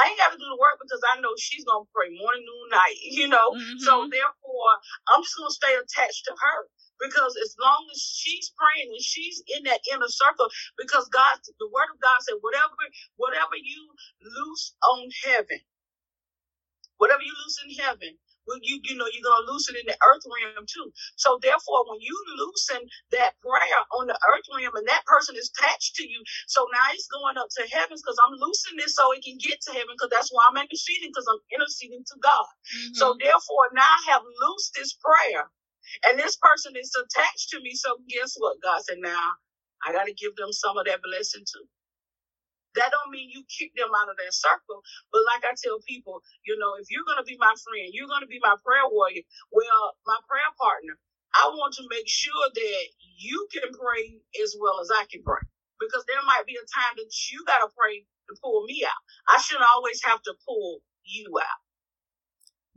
I 0.00 0.08
ain't 0.08 0.18
got 0.20 0.32
to 0.32 0.38
do 0.40 0.48
the 0.48 0.60
work 0.60 0.80
because 0.80 1.02
I 1.12 1.20
know 1.20 1.34
she's 1.38 1.64
gonna 1.64 1.88
pray 1.94 2.08
morning, 2.16 2.44
noon, 2.46 2.68
night. 2.72 2.98
You 3.12 3.28
know, 3.28 3.52
mm-hmm. 3.52 3.78
so 3.84 4.08
therefore 4.10 4.72
I'm 5.12 5.22
just 5.22 5.36
gonna 5.38 5.52
stay 5.54 5.74
attached 5.76 6.24
to 6.26 6.34
her 6.34 6.60
because 7.00 7.36
as 7.42 7.54
long 7.60 7.86
as 7.92 8.00
she's 8.00 8.52
praying 8.56 8.90
and 8.90 9.02
she's 9.04 9.42
in 9.56 9.64
that 9.64 9.80
inner 9.92 10.08
circle, 10.08 10.48
because 10.78 11.08
God, 11.10 11.38
the 11.60 11.68
Word 11.72 11.92
of 11.92 12.00
God 12.00 12.18
said, 12.22 12.40
whatever, 12.40 12.74
whatever 13.16 13.56
you 13.58 13.82
loose 14.22 14.74
on 14.90 15.08
heaven, 15.26 15.60
whatever 16.98 17.22
you 17.22 17.34
loose 17.34 17.58
in 17.66 17.70
heaven 17.84 18.12
well, 18.46 18.58
you 18.62 18.80
you 18.84 18.96
know 18.96 19.06
you're 19.12 19.24
gonna 19.26 19.46
loosen 19.50 19.76
in 19.76 19.86
the 19.86 19.98
earth 20.02 20.24
realm 20.26 20.66
too. 20.66 20.92
So 21.16 21.38
therefore, 21.42 21.84
when 21.90 22.00
you 22.00 22.14
loosen 22.38 22.82
that 23.12 23.38
prayer 23.42 23.80
on 23.98 24.08
the 24.08 24.18
earth 24.32 24.46
realm 24.50 24.74
and 24.76 24.88
that 24.88 25.04
person 25.06 25.36
is 25.36 25.50
attached 25.54 25.96
to 25.96 26.04
you, 26.08 26.22
so 26.48 26.66
now 26.72 26.86
it's 26.94 27.08
going 27.08 27.38
up 27.38 27.48
to 27.58 27.64
heavens 27.70 28.02
because 28.02 28.18
I'm 28.20 28.36
loosening 28.38 28.82
this 28.82 28.96
so 28.96 29.12
it 29.12 29.24
can 29.24 29.38
get 29.38 29.60
to 29.68 29.72
heaven 29.72 29.94
because 29.94 30.10
that's 30.10 30.30
why 30.32 30.46
I'm 30.50 30.58
interceding 30.58 31.10
because 31.10 31.28
I'm 31.30 31.42
interceding 31.54 32.04
to 32.06 32.16
God. 32.22 32.50
Mm-hmm. 32.74 32.94
So 32.94 33.16
therefore, 33.20 33.70
now 33.74 33.86
I 33.86 34.00
have 34.12 34.22
loosed 34.24 34.74
this 34.74 34.94
prayer, 34.98 35.46
and 36.08 36.18
this 36.18 36.36
person 36.38 36.74
is 36.76 36.92
attached 36.94 37.50
to 37.50 37.60
me. 37.60 37.74
So 37.74 37.98
guess 38.08 38.34
what? 38.38 38.62
God 38.62 38.82
said, 38.82 38.98
now 39.00 39.36
I 39.86 39.92
got 39.92 40.06
to 40.06 40.14
give 40.14 40.36
them 40.36 40.52
some 40.52 40.78
of 40.78 40.86
that 40.86 41.02
blessing 41.02 41.44
too. 41.46 41.66
That 42.76 42.92
don't 42.92 43.12
mean 43.12 43.28
you 43.30 43.44
kick 43.48 43.74
them 43.76 43.92
out 43.92 44.08
of 44.08 44.16
that 44.16 44.32
circle. 44.32 44.80
But 45.12 45.26
like 45.28 45.44
I 45.44 45.52
tell 45.56 45.80
people, 45.84 46.22
you 46.46 46.56
know, 46.56 46.74
if 46.80 46.88
you're 46.88 47.06
gonna 47.06 47.26
be 47.26 47.36
my 47.36 47.52
friend, 47.52 47.92
you're 47.92 48.08
gonna 48.08 48.30
be 48.30 48.40
my 48.40 48.56
prayer 48.64 48.88
warrior. 48.88 49.22
Well, 49.52 49.96
my 50.06 50.18
prayer 50.28 50.52
partner, 50.56 50.96
I 51.34 51.52
want 51.52 51.74
to 51.80 51.84
make 51.88 52.08
sure 52.08 52.46
that 52.52 52.84
you 53.18 53.48
can 53.52 53.72
pray 53.72 54.20
as 54.42 54.56
well 54.58 54.80
as 54.80 54.88
I 54.92 55.04
can 55.10 55.22
pray. 55.22 55.42
Because 55.80 56.04
there 56.06 56.22
might 56.24 56.46
be 56.46 56.56
a 56.56 56.66
time 56.70 56.94
that 56.96 57.12
you 57.32 57.44
gotta 57.46 57.68
pray 57.76 58.06
to 58.28 58.32
pull 58.40 58.64
me 58.64 58.84
out. 58.86 59.02
I 59.28 59.40
shouldn't 59.40 59.68
always 59.74 60.00
have 60.04 60.22
to 60.22 60.34
pull 60.46 60.80
you 61.04 61.38
out. 61.40 61.62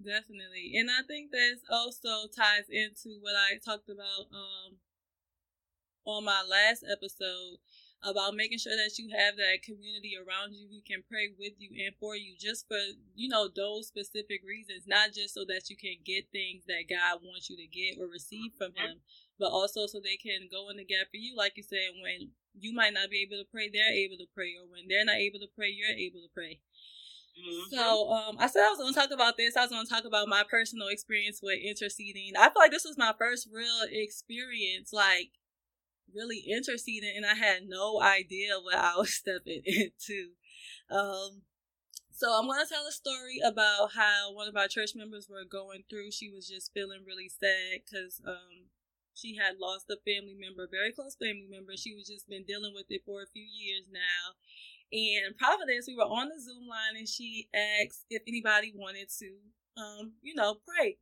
Definitely. 0.01 0.75
And 0.75 0.91
I 0.91 1.07
think 1.07 1.31
that 1.31 1.55
also 1.71 2.27
ties 2.27 2.67
into 2.69 3.17
what 3.21 3.35
I 3.35 3.57
talked 3.63 3.89
about 3.89 4.27
um 4.33 4.77
on 6.05 6.23
my 6.23 6.43
last 6.43 6.83
episode 6.89 7.57
about 8.05 8.37
making 8.37 8.61
sure 8.61 8.77
that 8.77 8.97
you 8.97 9.09
have 9.09 9.35
that 9.35 9.65
community 9.65 10.13
around 10.13 10.53
you 10.53 10.69
who 10.69 10.79
can 10.85 11.01
pray 11.09 11.33
with 11.37 11.57
you 11.57 11.73
and 11.85 11.95
for 11.99 12.15
you 12.15 12.37
just 12.37 12.67
for 12.67 12.77
you 13.15 13.27
know 13.27 13.49
those 13.49 13.87
specific 13.87 14.45
reasons 14.45 14.85
not 14.87 15.11
just 15.11 15.33
so 15.33 15.43
that 15.43 15.69
you 15.69 15.75
can 15.75 15.97
get 16.05 16.29
things 16.31 16.63
that 16.69 16.85
god 16.85 17.19
wants 17.25 17.49
you 17.49 17.57
to 17.57 17.67
get 17.67 17.97
or 17.97 18.07
receive 18.07 18.53
from 18.57 18.71
him 18.77 19.01
but 19.39 19.49
also 19.49 19.87
so 19.87 19.99
they 19.99 20.17
can 20.17 20.47
go 20.51 20.69
in 20.69 20.77
the 20.77 20.85
gap 20.85 21.09
for 21.09 21.17
you 21.17 21.35
like 21.35 21.57
you 21.57 21.63
said 21.63 21.97
when 22.01 22.29
you 22.53 22.73
might 22.73 22.93
not 22.93 23.09
be 23.09 23.25
able 23.25 23.41
to 23.41 23.49
pray 23.51 23.67
they're 23.67 23.97
able 23.97 24.17
to 24.17 24.29
pray 24.33 24.53
or 24.53 24.69
when 24.69 24.85
they're 24.87 25.05
not 25.05 25.17
able 25.17 25.39
to 25.39 25.49
pray 25.57 25.67
you're 25.67 25.97
able 25.97 26.21
to 26.21 26.31
pray 26.33 26.61
Mm-hmm. 27.35 27.75
So 27.75 28.11
um, 28.11 28.37
I 28.39 28.47
said 28.47 28.63
I 28.63 28.69
was 28.69 28.79
going 28.79 28.93
to 28.93 28.99
talk 28.99 29.11
about 29.11 29.35
this. 29.35 29.57
I 29.57 29.61
was 29.61 29.69
going 29.69 29.85
to 29.85 29.91
talk 29.91 30.05
about 30.05 30.29
my 30.29 30.43
personal 30.49 30.87
experience 30.87 31.41
with 31.43 31.59
interceding. 31.59 32.31
I 32.37 32.43
feel 32.49 32.61
like 32.61 32.71
this 32.71 32.85
was 32.85 32.97
my 32.97 33.13
first 33.17 33.49
real 33.51 33.81
experience, 33.91 34.93
like 34.93 35.31
really 36.13 36.43
interceding, 36.47 37.13
and 37.15 37.25
I 37.25 37.35
had 37.35 37.67
no 37.67 38.01
idea 38.01 38.59
what 38.61 38.75
I 38.75 38.95
was 38.97 39.13
stepping 39.21 39.61
into. 39.65 40.31
Um, 40.89 41.41
so 42.11 42.31
I'm 42.31 42.47
going 42.47 42.63
to 42.63 42.69
tell 42.71 42.87
a 42.87 42.91
story 42.91 43.39
about 43.43 43.91
how 43.93 44.31
one 44.33 44.47
of 44.47 44.55
our 44.55 44.69
church 44.69 44.91
members 44.95 45.27
were 45.29 45.43
going 45.43 45.83
through. 45.89 46.11
She 46.11 46.31
was 46.31 46.47
just 46.47 46.71
feeling 46.73 47.03
really 47.05 47.27
sad 47.27 47.83
because 47.83 48.21
um, 48.25 48.71
she 49.13 49.35
had 49.35 49.59
lost 49.59 49.91
a 49.91 49.99
family 50.07 50.35
member, 50.39 50.67
very 50.71 50.91
close 50.93 51.15
family 51.19 51.47
member. 51.49 51.75
She 51.75 51.93
was 51.93 52.07
just 52.07 52.29
been 52.29 52.45
dealing 52.47 52.71
with 52.73 52.85
it 52.89 53.03
for 53.05 53.21
a 53.21 53.27
few 53.27 53.43
years 53.43 53.83
now. 53.91 54.35
And 54.95 55.35
Providence, 55.35 55.87
we 55.87 55.95
were 55.95 56.07
on 56.07 56.29
the 56.29 56.39
Zoom 56.39 56.67
line, 56.67 56.95
and 56.95 57.07
she 57.07 57.49
asked 57.51 58.05
if 58.09 58.21
anybody 58.27 58.71
wanted 58.75 59.09
to, 59.19 59.35
um, 59.75 60.13
you 60.21 60.35
know, 60.35 60.55
pray. 60.63 60.97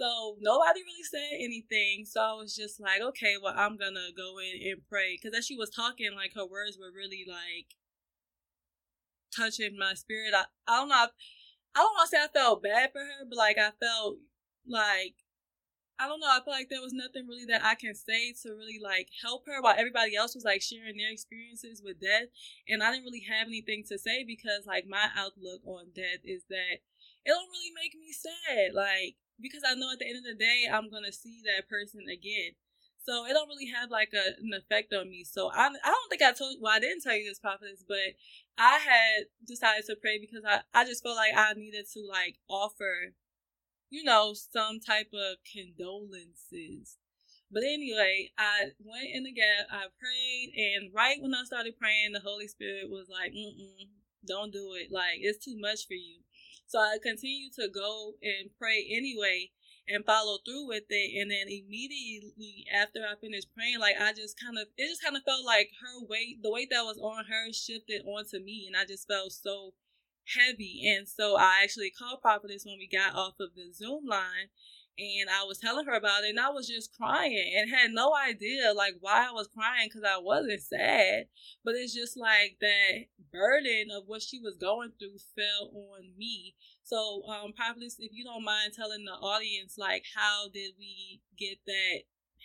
So 0.00 0.36
nobody 0.40 0.80
really 0.80 1.02
said 1.02 1.34
anything. 1.34 2.04
So 2.04 2.20
I 2.20 2.32
was 2.34 2.54
just 2.54 2.80
like, 2.80 3.00
okay, 3.00 3.34
well, 3.42 3.54
I'm 3.56 3.76
gonna 3.76 4.12
go 4.16 4.38
in 4.38 4.70
and 4.70 4.80
pray. 4.88 5.18
Because 5.20 5.36
as 5.36 5.46
she 5.46 5.56
was 5.56 5.70
talking, 5.70 6.14
like 6.14 6.34
her 6.34 6.46
words 6.46 6.78
were 6.78 6.92
really 6.94 7.24
like 7.26 7.74
touching 9.34 9.76
my 9.76 9.94
spirit. 9.94 10.34
I, 10.34 10.44
I 10.66 10.78
don't 10.78 10.88
know. 10.88 10.94
I, 10.94 11.08
I 11.74 11.80
don't 11.80 11.94
want 11.94 12.10
to 12.10 12.16
say 12.16 12.22
I 12.22 12.28
felt 12.28 12.62
bad 12.62 12.92
for 12.92 13.00
her, 13.00 13.24
but 13.28 13.36
like 13.36 13.58
I 13.58 13.70
felt 13.80 14.18
like 14.66 15.14
I 15.98 16.06
don't 16.06 16.20
know. 16.20 16.30
I 16.30 16.38
feel 16.44 16.54
like 16.54 16.68
there 16.70 16.80
was 16.80 16.92
nothing 16.92 17.26
really 17.26 17.46
that 17.46 17.64
I 17.64 17.74
can 17.74 17.94
say 17.94 18.32
to 18.42 18.50
really 18.54 18.78
like 18.80 19.08
help 19.20 19.46
her 19.46 19.60
while 19.60 19.74
everybody 19.76 20.14
else 20.14 20.34
was 20.36 20.44
like 20.44 20.62
sharing 20.62 20.96
their 20.96 21.10
experiences 21.10 21.82
with 21.84 22.00
death. 22.00 22.30
And 22.68 22.84
I 22.84 22.92
didn't 22.92 23.04
really 23.04 23.26
have 23.28 23.48
anything 23.48 23.82
to 23.88 23.98
say 23.98 24.22
because 24.22 24.64
like 24.64 24.86
my 24.86 25.10
outlook 25.16 25.66
on 25.66 25.90
death 25.92 26.22
is 26.22 26.44
that 26.50 26.78
it 27.24 27.34
don't 27.34 27.50
really 27.50 27.74
make 27.74 27.94
me 27.98 28.12
sad. 28.14 28.74
Like, 28.74 29.16
because 29.40 29.62
I 29.66 29.74
know 29.74 29.92
at 29.92 29.98
the 29.98 30.08
end 30.08 30.18
of 30.18 30.24
the 30.24 30.34
day, 30.34 30.66
I'm 30.70 30.90
to 30.90 31.12
see 31.12 31.42
that 31.44 31.68
person 31.68 32.02
again. 32.12 32.52
So 33.04 33.24
it 33.24 33.32
don't 33.32 33.48
really 33.48 33.72
have 33.72 33.90
like 33.90 34.12
a, 34.12 34.36
an 34.42 34.52
effect 34.52 34.92
on 34.92 35.08
me. 35.08 35.24
So 35.24 35.50
I, 35.50 35.68
I 35.68 35.88
don't 35.88 36.10
think 36.10 36.20
I 36.22 36.32
told, 36.32 36.56
well, 36.60 36.74
I 36.74 36.80
didn't 36.80 37.02
tell 37.02 37.16
you 37.16 37.28
this, 37.28 37.38
prophetess, 37.38 37.84
but 37.86 38.18
I 38.58 38.78
had 38.78 39.32
decided 39.46 39.86
to 39.86 39.96
pray 39.96 40.18
because 40.18 40.44
I, 40.44 40.60
I 40.74 40.84
just 40.84 41.02
felt 41.02 41.16
like 41.16 41.32
I 41.34 41.54
needed 41.54 41.86
to 41.94 42.00
like 42.06 42.36
offer 42.50 43.14
you 43.90 44.04
know, 44.04 44.34
some 44.34 44.80
type 44.80 45.10
of 45.12 45.38
condolences. 45.50 46.96
But 47.50 47.62
anyway, 47.62 48.30
I 48.36 48.76
went 48.78 49.08
in 49.12 49.24
the 49.24 49.32
gap, 49.32 49.66
I 49.70 49.86
prayed, 49.98 50.52
and 50.54 50.92
right 50.94 51.16
when 51.20 51.34
I 51.34 51.44
started 51.44 51.78
praying, 51.78 52.12
the 52.12 52.20
Holy 52.20 52.46
Spirit 52.46 52.90
was 52.90 53.08
like, 53.08 53.32
mm 53.32 53.88
don't 54.26 54.52
do 54.52 54.74
it. 54.74 54.92
Like, 54.92 55.20
it's 55.20 55.42
too 55.42 55.56
much 55.58 55.86
for 55.86 55.94
you. 55.94 56.18
So 56.68 56.78
I 56.78 56.98
continued 57.02 57.54
to 57.54 57.68
go 57.68 58.12
and 58.22 58.50
pray 58.58 58.86
anyway 58.90 59.50
and 59.88 60.04
follow 60.04 60.36
through 60.44 60.68
with 60.68 60.84
it. 60.90 61.20
And 61.20 61.30
then 61.30 61.48
immediately 61.48 62.66
after 62.72 63.00
I 63.00 63.16
finished 63.18 63.48
praying, 63.56 63.80
like, 63.80 63.96
I 63.98 64.12
just 64.12 64.38
kind 64.38 64.58
of, 64.58 64.68
it 64.76 64.88
just 64.88 65.02
kind 65.02 65.16
of 65.16 65.22
felt 65.24 65.46
like 65.46 65.70
her 65.80 66.04
weight, 66.06 66.42
the 66.42 66.52
weight 66.52 66.68
that 66.70 66.84
was 66.84 66.98
on 66.98 67.24
her 67.24 67.52
shifted 67.52 68.02
onto 68.04 68.38
me. 68.38 68.68
And 68.68 68.76
I 68.76 68.84
just 68.84 69.08
felt 69.08 69.32
so 69.32 69.72
heavy. 70.36 70.84
And 70.86 71.08
so 71.08 71.36
I 71.36 71.64
actually 71.64 71.90
called 71.90 72.20
Prophetess 72.20 72.66
when 72.66 72.76
we 72.76 72.86
got 72.86 73.16
off 73.16 73.40
of 73.40 73.56
the 73.56 73.72
Zoom 73.72 74.04
line 74.06 74.52
and 74.98 75.30
I 75.30 75.44
was 75.44 75.58
telling 75.58 75.86
her 75.86 75.94
about 75.94 76.24
it 76.24 76.30
and 76.30 76.40
I 76.40 76.50
was 76.50 76.68
just 76.68 76.96
crying 76.96 77.54
and 77.56 77.70
had 77.70 77.92
no 77.92 78.12
idea 78.14 78.72
like 78.74 78.94
why 79.00 79.28
I 79.28 79.32
was 79.32 79.48
crying 79.48 79.88
because 79.88 80.02
I 80.04 80.18
wasn't 80.20 80.60
sad. 80.60 81.26
But 81.64 81.74
it's 81.76 81.94
just 81.94 82.16
like 82.16 82.56
that 82.60 83.04
burden 83.32 83.88
of 83.96 84.04
what 84.06 84.22
she 84.22 84.40
was 84.40 84.56
going 84.56 84.92
through 84.98 85.18
fell 85.36 85.70
on 85.74 86.10
me. 86.16 86.54
So 86.82 87.22
um 87.28 87.52
Prophetess, 87.52 87.96
if 87.98 88.12
you 88.12 88.24
don't 88.24 88.44
mind 88.44 88.72
telling 88.74 89.04
the 89.04 89.12
audience 89.12 89.76
like 89.78 90.04
how 90.16 90.48
did 90.52 90.72
we 90.78 91.20
get 91.38 91.58
that 91.66 92.02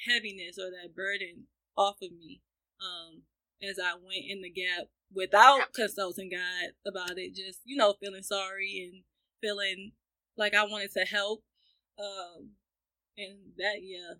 heaviness 0.07 0.57
or 0.59 0.69
that 0.71 0.95
burden 0.95 1.47
off 1.77 1.95
of 2.01 2.11
me 2.11 2.41
um 2.81 3.23
as 3.61 3.79
I 3.79 3.93
went 3.95 4.25
in 4.27 4.41
the 4.41 4.49
gap 4.49 4.87
without 5.13 5.73
consulting 5.73 6.29
God 6.29 6.71
about 6.85 7.17
it, 7.17 7.35
just, 7.35 7.61
you 7.65 7.75
know, 7.77 7.93
feeling 7.99 8.23
sorry 8.23 8.91
and 8.91 9.03
feeling 9.41 9.91
like 10.37 10.53
I 10.53 10.65
wanted 10.65 10.91
to 10.93 11.01
help. 11.01 11.43
Um, 11.99 12.49
and 13.17 13.37
that, 13.57 13.77
yeah, 13.81 14.17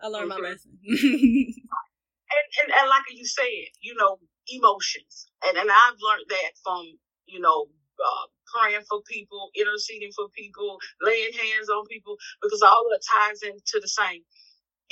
I 0.00 0.08
learned 0.08 0.30
mm-hmm. 0.30 0.42
my 0.42 0.48
lesson. 0.50 0.78
and, 0.86 2.46
and, 2.62 2.70
and 2.80 2.88
like 2.88 3.04
you 3.12 3.24
said, 3.24 3.70
you 3.80 3.94
know, 3.94 4.18
emotions. 4.48 5.26
And, 5.46 5.56
and 5.56 5.70
I've 5.70 5.98
learned 6.00 6.26
that 6.28 6.52
from, 6.62 6.84
you 7.26 7.40
know, 7.40 7.66
uh, 7.98 8.26
praying 8.54 8.84
for 8.88 9.00
people, 9.10 9.50
interceding 9.56 10.12
for 10.14 10.28
people, 10.36 10.78
laying 11.02 11.32
hands 11.32 11.68
on 11.68 11.86
people, 11.86 12.16
because 12.42 12.62
all 12.62 12.86
of 12.86 12.92
it 12.94 13.04
ties 13.04 13.42
into 13.42 13.80
the 13.80 13.88
same. 13.88 14.22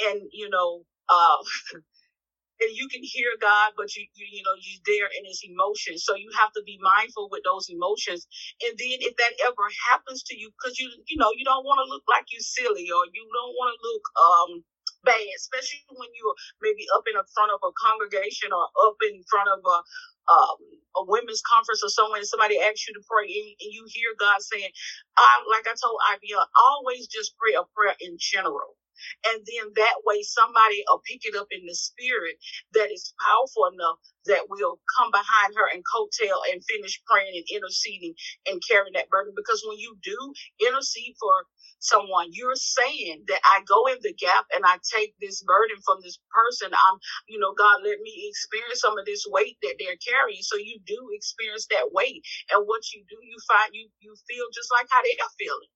And, 0.09 0.23
you 0.33 0.49
know, 0.51 0.83
uh, 1.09 1.39
and 2.61 2.73
you 2.73 2.89
can 2.89 3.03
hear 3.03 3.31
God, 3.41 3.75
but 3.77 3.93
you, 3.97 4.07
you, 4.15 4.27
you 4.41 4.43
know, 4.45 4.57
you're 4.61 4.85
there 4.87 5.11
in 5.13 5.25
his 5.27 5.43
emotions. 5.45 6.05
So 6.07 6.17
you 6.17 6.31
have 6.41 6.53
to 6.55 6.63
be 6.65 6.79
mindful 6.81 7.29
with 7.33 7.43
those 7.45 7.69
emotions. 7.71 8.27
And 8.65 8.75
then 8.79 8.99
if 9.05 9.17
that 9.19 9.35
ever 9.45 9.67
happens 9.91 10.23
to 10.31 10.35
you, 10.39 10.51
cause 10.63 10.79
you, 10.79 10.89
you 11.09 11.19
know, 11.19 11.33
you 11.37 11.45
don't 11.45 11.67
want 11.67 11.83
to 11.85 11.89
look 11.91 12.05
like 12.09 12.31
you're 12.33 12.45
silly 12.45 12.89
or 12.93 13.05
you 13.13 13.25
don't 13.29 13.55
want 13.59 13.71
to 13.75 13.79
look, 13.83 14.05
um, 14.17 14.51
bad, 15.05 15.23
especially 15.39 15.85
when 15.95 16.11
you're 16.19 16.35
maybe 16.63 16.87
up 16.97 17.05
in 17.07 17.15
front 17.35 17.53
of 17.55 17.61
a 17.63 17.71
congregation 17.79 18.51
or 18.51 18.67
up 18.89 18.99
in 19.07 19.23
front 19.31 19.47
of 19.53 19.61
a, 19.63 19.79
um, 20.33 20.59
a 20.99 21.03
women's 21.07 21.43
conference 21.47 21.83
or 21.87 21.91
somewhere 21.95 22.19
and 22.19 22.29
somebody 22.29 22.59
asks 22.59 22.89
you 22.91 22.95
to 22.99 23.05
pray 23.07 23.31
and, 23.31 23.51
and 23.63 23.71
you 23.71 23.87
hear 23.87 24.11
God 24.19 24.43
saying, 24.43 24.71
I, 25.19 25.45
like 25.51 25.67
I 25.71 25.75
told 25.79 26.01
Ivy, 26.11 26.35
always 26.59 27.07
just 27.09 27.35
pray 27.39 27.55
a 27.55 27.65
prayer 27.77 27.95
in 28.01 28.17
general. 28.19 28.77
And 29.29 29.41
then 29.45 29.73
that 29.77 29.99
way 30.07 30.23
somebody 30.23 30.85
will 30.89 31.03
pick 31.07 31.23
it 31.25 31.37
up 31.37 31.49
in 31.53 31.67
the 31.67 31.75
spirit 31.77 32.37
that 32.75 32.93
is 32.93 33.15
powerful 33.21 33.71
enough 33.73 33.99
that 34.27 34.49
will 34.51 34.81
come 34.99 35.11
behind 35.13 35.55
her 35.57 35.69
and 35.73 35.85
coattail 35.87 36.37
and 36.53 36.65
finish 36.65 37.01
praying 37.09 37.33
and 37.37 37.47
interceding 37.49 38.15
and 38.49 38.61
carrying 38.69 38.95
that 38.95 39.09
burden. 39.11 39.33
Because 39.37 39.65
when 39.67 39.79
you 39.79 39.97
do 40.05 40.17
intercede 40.61 41.17
for 41.21 41.47
someone, 41.81 42.29
you're 42.33 42.57
saying 42.59 43.25
that 43.29 43.41
I 43.45 43.63
go 43.69 43.87
in 43.89 43.99
the 44.03 44.15
gap 44.15 44.47
and 44.55 44.65
I 44.67 44.77
take 44.85 45.15
this 45.21 45.43
burden 45.45 45.79
from 45.85 45.99
this 46.05 46.21
person. 46.33 46.73
I'm, 46.75 46.99
you 47.29 47.41
know, 47.41 47.55
God, 47.57 47.81
let 47.85 48.01
me 48.01 48.13
experience 48.29 48.81
some 48.83 48.99
of 48.99 49.07
this 49.07 49.25
weight 49.29 49.57
that 49.63 49.77
they're 49.81 50.01
carrying. 50.05 50.43
So 50.43 50.57
you 50.57 50.81
do 50.87 50.99
experience 51.17 51.67
that 51.73 51.93
weight. 51.93 52.25
And 52.53 52.65
what 52.69 52.83
you 52.93 53.05
do, 53.09 53.19
you 53.23 53.39
find 53.49 53.73
you, 53.73 53.89
you 54.01 54.15
feel 54.29 54.47
just 54.55 54.71
like 54.73 54.87
how 54.91 55.03
they 55.03 55.17
are 55.23 55.35
feeling. 55.41 55.73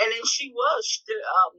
And 0.00 0.12
then 0.12 0.26
she 0.26 0.52
was, 0.54 1.02
um, 1.10 1.54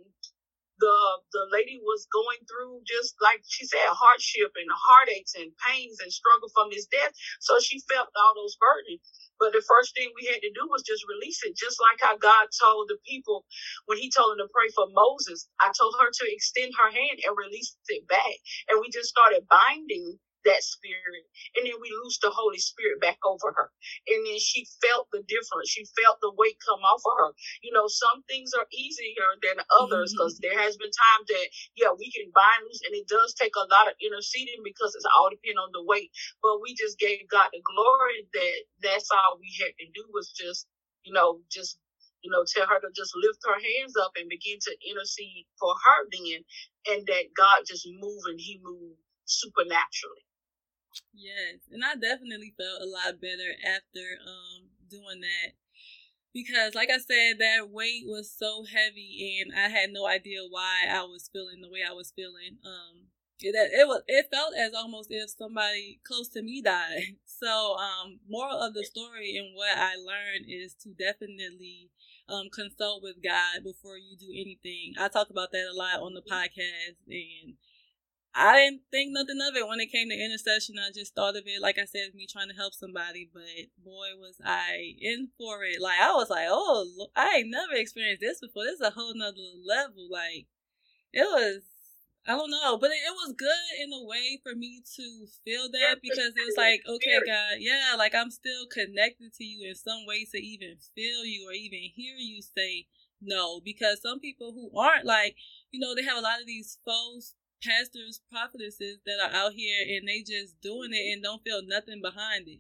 the 0.80 0.98
the 1.34 1.46
lady 1.54 1.80
was 1.84 2.08
going 2.12 2.42
through 2.50 2.82
just 2.88 3.16
like 3.22 3.42
she 3.48 3.66
said 3.66 3.86
hardship 3.92 4.52
and 4.58 4.70
heartaches 4.72 5.36
and 5.38 5.52
pains 5.68 6.00
and 6.02 6.12
struggle 6.14 6.50
from 6.56 6.70
this 6.72 6.88
death. 6.88 7.14
So 7.42 7.60
she 7.62 7.82
felt 7.92 8.10
all 8.16 8.34
those 8.36 8.58
burdens. 8.58 9.04
But 9.40 9.54
the 9.54 9.64
first 9.68 9.96
thing 9.96 10.12
we 10.16 10.28
had 10.32 10.42
to 10.42 10.52
do 10.56 10.66
was 10.72 10.84
just 10.84 11.06
release 11.10 11.42
it 11.44 11.58
just 11.58 11.82
like 11.82 12.00
how 12.02 12.18
god 12.18 12.48
told 12.56 12.90
the 12.90 12.98
people 13.08 13.46
when 13.88 14.00
he 14.00 14.12
told 14.12 14.34
them 14.38 14.48
to 14.48 14.54
pray 14.54 14.70
for 14.76 14.88
moses. 14.92 15.48
I 15.62 15.72
told 15.78 15.96
her 16.02 16.10
to 16.12 16.26
extend 16.32 16.74
her 16.80 16.92
hand 16.92 17.20
and 17.26 17.36
release 17.38 17.76
it 17.90 18.08
back. 18.08 18.36
And 18.70 18.80
we 18.82 18.90
just 18.92 19.10
started 19.10 19.48
binding 19.50 20.20
that 20.46 20.64
spirit. 20.64 21.24
And 21.56 21.66
then 21.66 21.78
we 21.80 21.90
loosed 22.04 22.22
the 22.22 22.32
Holy 22.34 22.60
Spirit 22.60 23.02
back 23.02 23.20
over 23.26 23.54
her. 23.56 23.70
And 24.08 24.22
then 24.26 24.40
she 24.40 24.68
felt 24.82 25.08
the 25.12 25.24
difference. 25.28 25.70
She 25.70 25.86
felt 26.00 26.20
the 26.22 26.34
weight 26.36 26.58
come 26.64 26.82
off 26.84 27.04
of 27.06 27.16
her. 27.18 27.32
You 27.62 27.72
know, 27.74 27.88
some 27.88 28.24
things 28.28 28.54
are 28.54 28.68
easier 28.72 29.30
than 29.42 29.64
others 29.80 30.14
because 30.14 30.40
mm-hmm. 30.40 30.54
there 30.54 30.60
has 30.60 30.78
been 30.78 30.92
times 30.92 31.28
that, 31.30 31.48
yeah, 31.76 31.92
we 31.96 32.12
can 32.12 32.32
bind 32.36 32.64
loose 32.68 32.84
and 32.86 32.96
it 32.96 33.08
does 33.08 33.34
take 33.36 33.56
a 33.56 33.70
lot 33.72 33.90
of 33.90 34.00
interceding 34.00 34.62
because 34.64 34.96
it's 34.96 35.08
all 35.18 35.32
depend 35.32 35.60
on 35.60 35.72
the 35.74 35.84
weight. 35.84 36.12
But 36.42 36.62
we 36.62 36.76
just 36.76 37.00
gave 37.00 37.26
God 37.32 37.50
the 37.52 37.64
glory 37.64 38.28
that 38.34 38.58
that's 38.84 39.10
all 39.12 39.40
we 39.40 39.52
had 39.60 39.74
to 39.80 39.88
do 39.94 40.04
was 40.12 40.32
just, 40.32 40.68
you 41.04 41.14
know, 41.14 41.40
just 41.52 41.80
you 42.24 42.32
know, 42.32 42.48
tell 42.48 42.66
her 42.66 42.80
to 42.80 42.88
just 42.96 43.12
lift 43.20 43.44
her 43.44 43.60
hands 43.60 43.94
up 44.00 44.16
and 44.16 44.32
begin 44.32 44.58
to 44.58 44.72
intercede 44.88 45.46
for 45.60 45.76
her 45.76 46.00
then, 46.08 46.40
and 46.96 47.06
that 47.06 47.36
God 47.36 47.68
just 47.68 47.86
moved 48.00 48.26
and 48.32 48.40
He 48.40 48.60
moved 48.64 48.96
supernaturally. 49.26 50.24
Yes, 51.14 51.60
and 51.72 51.84
I 51.84 51.96
definitely 51.96 52.54
felt 52.58 52.82
a 52.82 52.86
lot 52.86 53.20
better 53.22 53.54
after 53.66 54.18
um 54.26 54.70
doing 54.90 55.22
that 55.22 55.54
because 56.34 56.76
like 56.76 56.90
I 56.92 56.98
said 57.00 57.40
that 57.40 57.70
weight 57.70 58.04
was 58.06 58.32
so 58.32 58.66
heavy 58.66 59.42
and 59.42 59.54
I 59.58 59.70
had 59.70 59.92
no 59.92 60.08
idea 60.08 60.42
why 60.50 60.88
I 60.90 61.04
was 61.04 61.30
feeling 61.34 61.62
the 61.62 61.70
way 61.70 61.82
I 61.88 61.94
was 61.94 62.12
feeling. 62.16 62.58
Um 62.66 63.08
it, 63.42 63.56
it 63.56 63.88
was 63.88 64.04
it 64.08 64.28
felt 64.32 64.56
as 64.56 64.74
almost 64.74 65.10
if 65.12 65.30
somebody 65.32 66.00
close 66.06 66.30
to 66.30 66.42
me 66.44 66.62
died. 66.62 67.18
So 67.26 67.76
um 67.78 68.20
moral 68.30 68.60
of 68.60 68.74
the 68.74 68.86
story 68.86 69.38
and 69.38 69.56
what 69.56 69.78
I 69.78 69.96
learned 69.96 70.46
is 70.50 70.76
to 70.84 70.90
definitely 70.92 71.90
um 72.30 72.50
consult 72.54 73.04
with 73.04 73.18
God 73.24 73.64
before 73.64 73.98
you 73.98 74.18
do 74.18 74.32
anything. 74.32 74.94
I 75.00 75.10
talk 75.10 75.30
about 75.30 75.52
that 75.52 75.70
a 75.72 75.76
lot 75.78 76.02
on 76.02 76.14
the 76.14 76.22
podcast 76.24 76.98
and 77.08 77.56
I 78.36 78.58
didn't 78.58 78.82
think 78.90 79.12
nothing 79.14 79.38
of 79.48 79.56
it 79.56 79.68
when 79.68 79.80
it 79.80 79.92
came 79.92 80.10
to 80.10 80.18
intercession. 80.18 80.76
I 80.80 80.90
just 80.92 81.14
thought 81.14 81.36
of 81.38 81.44
it, 81.46 81.62
like 81.62 81.78
I 81.78 81.86
said, 81.86 82.16
me 82.16 82.26
trying 82.26 82.50
to 82.50 82.56
help 82.56 82.74
somebody. 82.74 83.30
But 83.32 83.44
boy, 83.84 84.18
was 84.18 84.42
I 84.44 84.96
in 85.00 85.30
for 85.38 85.64
it. 85.64 85.80
Like, 85.80 86.00
I 86.02 86.14
was 86.14 86.32
like, 86.32 86.48
oh, 86.50 87.10
I 87.16 87.38
ain't 87.38 87.52
never 87.52 87.74
experienced 87.74 88.22
this 88.22 88.42
before. 88.42 88.64
This 88.64 88.82
is 88.82 88.88
a 88.88 88.90
whole 88.90 89.14
nother 89.14 89.38
level. 89.64 90.10
Like, 90.10 90.48
it 91.14 91.30
was, 91.30 91.62
I 92.28 92.32
don't 92.32 92.50
know, 92.50 92.76
but 92.78 92.90
it, 92.90 92.98
it 93.06 93.14
was 93.14 93.36
good 93.38 93.70
in 93.80 93.94
a 93.94 94.04
way 94.04 94.40
for 94.42 94.56
me 94.56 94.82
to 94.96 95.28
feel 95.46 95.70
that 95.70 96.02
because 96.02 96.34
it 96.34 96.46
was 96.46 96.58
like, 96.58 96.82
okay, 96.90 97.22
God, 97.28 97.58
yeah, 97.60 97.94
like 97.98 98.16
I'm 98.16 98.32
still 98.32 98.66
connected 98.66 99.34
to 99.38 99.44
you 99.44 99.70
in 99.70 99.76
some 99.76 100.08
ways 100.08 100.32
to 100.32 100.40
even 100.40 100.78
feel 100.96 101.24
you 101.24 101.48
or 101.48 101.54
even 101.54 101.80
hear 101.94 102.16
you 102.18 102.42
say 102.42 102.88
no. 103.22 103.62
Because 103.64 104.02
some 104.02 104.20
people 104.20 104.54
who 104.54 104.76
aren't 104.76 105.06
like, 105.06 105.36
you 105.70 105.80
know, 105.80 105.94
they 105.94 106.02
have 106.02 106.18
a 106.18 106.22
lot 106.22 106.42
of 106.42 106.48
these 106.48 106.80
false 106.84 107.36
pastors, 107.64 108.22
prophetesses 108.30 109.00
that 109.06 109.20
are 109.24 109.34
out 109.34 109.54
here 109.54 109.80
and 109.96 110.08
they 110.08 110.22
just 110.22 110.60
doing 110.62 110.92
it 110.92 111.14
and 111.14 111.24
don't 111.24 111.44
feel 111.44 111.62
nothing 111.66 112.02
behind 112.02 112.48
it. 112.48 112.60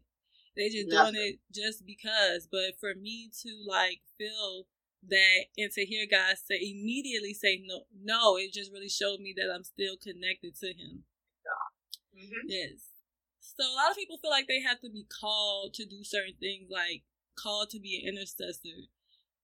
They 0.55 0.69
just 0.69 0.87
nothing. 0.87 1.13
doing 1.13 1.27
it 1.27 1.39
just 1.53 1.85
because. 1.85 2.47
But 2.49 2.79
for 2.79 2.95
me 2.95 3.29
to 3.43 3.49
like 3.67 4.01
feel 4.17 4.67
that 5.09 5.51
and 5.57 5.71
to 5.71 5.85
hear 5.85 6.05
God 6.09 6.35
say 6.37 6.55
immediately 6.55 7.33
say 7.33 7.61
no, 7.65 7.83
no, 7.93 8.37
it 8.37 8.53
just 8.53 8.71
really 8.71 8.89
showed 8.89 9.19
me 9.19 9.33
that 9.37 9.51
I'm 9.53 9.63
still 9.63 9.97
connected 9.97 10.55
to 10.59 10.67
Him. 10.67 11.03
Yeah. 11.43 12.23
Mm-hmm. 12.23 12.47
Yes. 12.47 12.93
So 13.39 13.63
a 13.63 13.75
lot 13.75 13.91
of 13.91 13.97
people 13.97 14.17
feel 14.17 14.31
like 14.31 14.47
they 14.47 14.61
have 14.61 14.79
to 14.81 14.89
be 14.89 15.05
called 15.05 15.73
to 15.75 15.85
do 15.85 16.03
certain 16.03 16.35
things, 16.39 16.69
like 16.71 17.03
called 17.37 17.69
to 17.71 17.79
be 17.79 18.01
an 18.01 18.15
intercessor. 18.15 18.87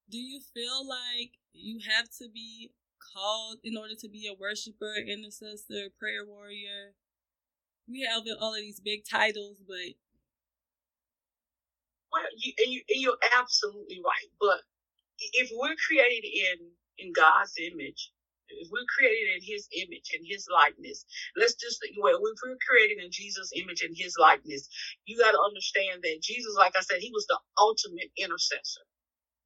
Do 0.09 0.17
you 0.17 0.39
feel 0.53 0.87
like 0.87 1.37
you 1.53 1.79
have 1.87 2.09
to 2.17 2.29
be 2.33 2.71
called 3.13 3.59
in 3.63 3.77
order 3.77 3.95
to 3.99 4.09
be 4.09 4.27
a 4.27 4.37
worshiper, 4.39 4.95
intercessor, 4.95 5.89
prayer 5.99 6.25
warrior. 6.25 6.95
We 7.89 8.01
have 8.09 8.23
all 8.39 8.55
of 8.55 8.61
these 8.61 8.79
big 8.81 9.03
titles, 9.09 9.57
but 9.67 9.95
well, 12.11 12.23
you, 12.37 12.53
and 12.59 12.73
you 12.73 12.81
and 12.89 13.01
you're 13.01 13.17
absolutely 13.37 14.01
right. 14.05 14.29
But 14.39 14.61
if 15.19 15.51
we're 15.53 15.75
created 15.87 16.27
in 16.27 16.57
in 16.99 17.13
God's 17.13 17.53
image, 17.59 18.11
if 18.49 18.69
we're 18.71 18.87
created 18.97 19.35
in 19.37 19.41
His 19.43 19.67
image 19.75 20.11
and 20.13 20.25
His 20.27 20.47
likeness, 20.51 21.05
let's 21.37 21.55
just 21.55 21.79
well, 22.01 22.17
if 22.17 22.39
we're 22.43 22.57
created 22.67 23.03
in 23.03 23.11
Jesus' 23.11 23.51
image 23.55 23.83
and 23.83 23.95
His 23.97 24.15
likeness, 24.19 24.69
you 25.05 25.17
got 25.19 25.31
to 25.31 25.41
understand 25.41 26.03
that 26.03 26.21
Jesus, 26.21 26.55
like 26.57 26.73
I 26.77 26.81
said, 26.81 26.99
He 27.01 27.11
was 27.13 27.25
the 27.27 27.39
ultimate 27.59 28.11
intercessor. 28.17 28.85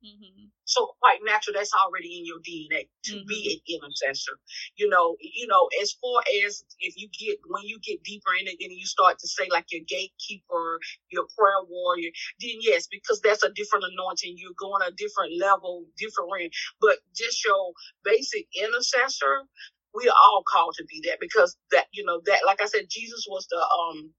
Mm-hmm. 0.03 0.51
So 0.65 0.95
quite 1.01 1.19
natural, 1.23 1.55
that's 1.55 1.71
already 1.73 2.19
in 2.19 2.25
your 2.25 2.39
DNA 2.39 2.87
to 3.05 3.13
mm-hmm. 3.15 3.27
be 3.27 3.39
an 3.55 3.79
intercessor. 3.79 4.35
You 4.75 4.89
know, 4.89 5.15
you 5.19 5.47
know, 5.47 5.69
as 5.81 5.93
far 5.93 6.21
as 6.45 6.63
if 6.79 6.95
you 6.97 7.07
get 7.17 7.39
when 7.47 7.63
you 7.63 7.79
get 7.79 8.03
deeper 8.03 8.35
in 8.39 8.47
it, 8.47 8.57
then 8.59 8.71
you 8.71 8.85
start 8.85 9.19
to 9.19 9.27
say 9.27 9.47
like 9.51 9.65
your 9.71 9.81
gatekeeper, 9.87 10.79
your 11.09 11.25
prayer 11.37 11.63
warrior, 11.69 12.11
then 12.41 12.59
yes, 12.61 12.87
because 12.91 13.21
that's 13.21 13.43
a 13.43 13.51
different 13.55 13.85
anointing. 13.91 14.35
You're 14.37 14.59
going 14.59 14.83
a 14.87 14.91
different 14.91 15.39
level, 15.39 15.85
different 15.97 16.31
range. 16.33 16.53
But 16.81 16.99
just 17.15 17.43
your 17.45 17.73
basic 18.03 18.47
intercessor, 18.55 19.47
we 19.95 20.07
are 20.09 20.19
all 20.27 20.43
called 20.51 20.75
to 20.77 20.85
be 20.85 21.01
that 21.07 21.19
because 21.19 21.55
that 21.71 21.87
you 21.93 22.05
know 22.05 22.21
that 22.25 22.41
like 22.45 22.61
I 22.61 22.67
said, 22.67 22.87
Jesus 22.89 23.25
was 23.29 23.47
the 23.49 23.59
um 23.59 24.11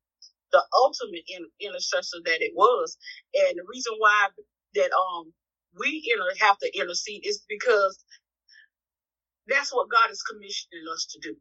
the 0.52 0.62
ultimate 0.82 1.24
in, 1.28 1.44
intercessor 1.60 2.18
that 2.24 2.40
it 2.40 2.52
was, 2.56 2.96
and 3.34 3.58
the 3.58 3.64
reason 3.68 3.94
why 3.98 4.28
that 4.74 4.90
um 4.92 5.32
we 5.78 6.02
inter- 6.14 6.46
have 6.46 6.58
to 6.58 6.78
intercede 6.78 7.26
is 7.26 7.44
because 7.48 7.98
that's 9.48 9.72
what 9.74 9.90
God 9.90 10.10
is 10.10 10.22
commissioning 10.22 10.86
us 10.92 11.06
to 11.12 11.20
do. 11.20 11.36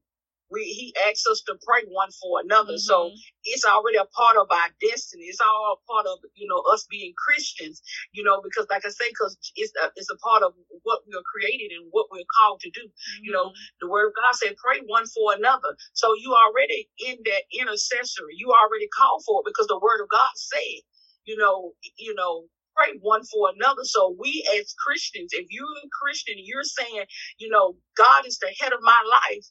We, 0.51 0.65
he 0.69 0.93
asks 1.09 1.25
us 1.25 1.41
to 1.47 1.57
pray 1.65 1.81
one 1.89 2.11
for 2.21 2.41
another. 2.43 2.77
Mm-hmm. 2.77 2.89
So 2.89 3.09
it's 3.45 3.65
already 3.65 3.97
a 3.97 4.05
part 4.13 4.37
of 4.37 4.45
our 4.51 4.69
destiny. 4.81 5.25
It's 5.25 5.41
all 5.41 5.79
a 5.79 5.91
part 5.91 6.05
of, 6.05 6.19
you 6.35 6.47
know, 6.47 6.61
us 6.73 6.85
being 6.91 7.13
Christians, 7.17 7.81
you 8.13 8.23
know, 8.23 8.41
because 8.43 8.67
like 8.69 8.85
I 8.85 8.89
say, 8.89 9.09
cause 9.17 9.37
it's 9.55 9.73
a, 9.81 9.89
it's 9.95 10.11
a 10.11 10.17
part 10.21 10.43
of 10.43 10.53
what 10.83 11.01
we 11.07 11.17
are 11.17 11.25
created 11.25 11.73
and 11.73 11.89
what 11.89 12.07
we're 12.11 12.29
called 12.29 12.59
to 12.61 12.69
do. 12.69 12.85
Mm-hmm. 12.85 13.23
You 13.25 13.31
know, 13.31 13.45
mm-hmm. 13.49 13.77
the 13.81 13.89
word 13.89 14.09
of 14.09 14.15
God 14.15 14.35
said, 14.37 14.53
pray 14.61 14.81
one 14.85 15.07
for 15.07 15.33
another. 15.33 15.73
So 15.93 16.13
you 16.13 16.35
already 16.37 16.85
in 17.01 17.17
that 17.25 17.43
intercessory, 17.49 18.37
you 18.37 18.53
already 18.53 18.89
called 18.93 19.23
for 19.25 19.41
it 19.41 19.49
because 19.49 19.67
the 19.67 19.81
word 19.81 20.03
of 20.05 20.09
God 20.09 20.33
said, 20.35 20.85
you 21.25 21.37
know, 21.37 21.73
you 21.97 22.13
know, 22.13 22.45
pray 22.75 22.97
one 23.01 23.23
for 23.25 23.51
another. 23.55 23.83
So 23.85 24.15
we 24.19 24.45
as 24.59 24.73
Christians, 24.85 25.31
if 25.33 25.47
you're 25.49 25.65
a 25.65 25.89
Christian, 26.01 26.35
you're 26.39 26.63
saying, 26.63 27.05
you 27.39 27.49
know, 27.49 27.75
God 27.97 28.27
is 28.27 28.39
the 28.39 28.53
head 28.59 28.73
of 28.73 28.79
my 28.81 29.01
life, 29.09 29.45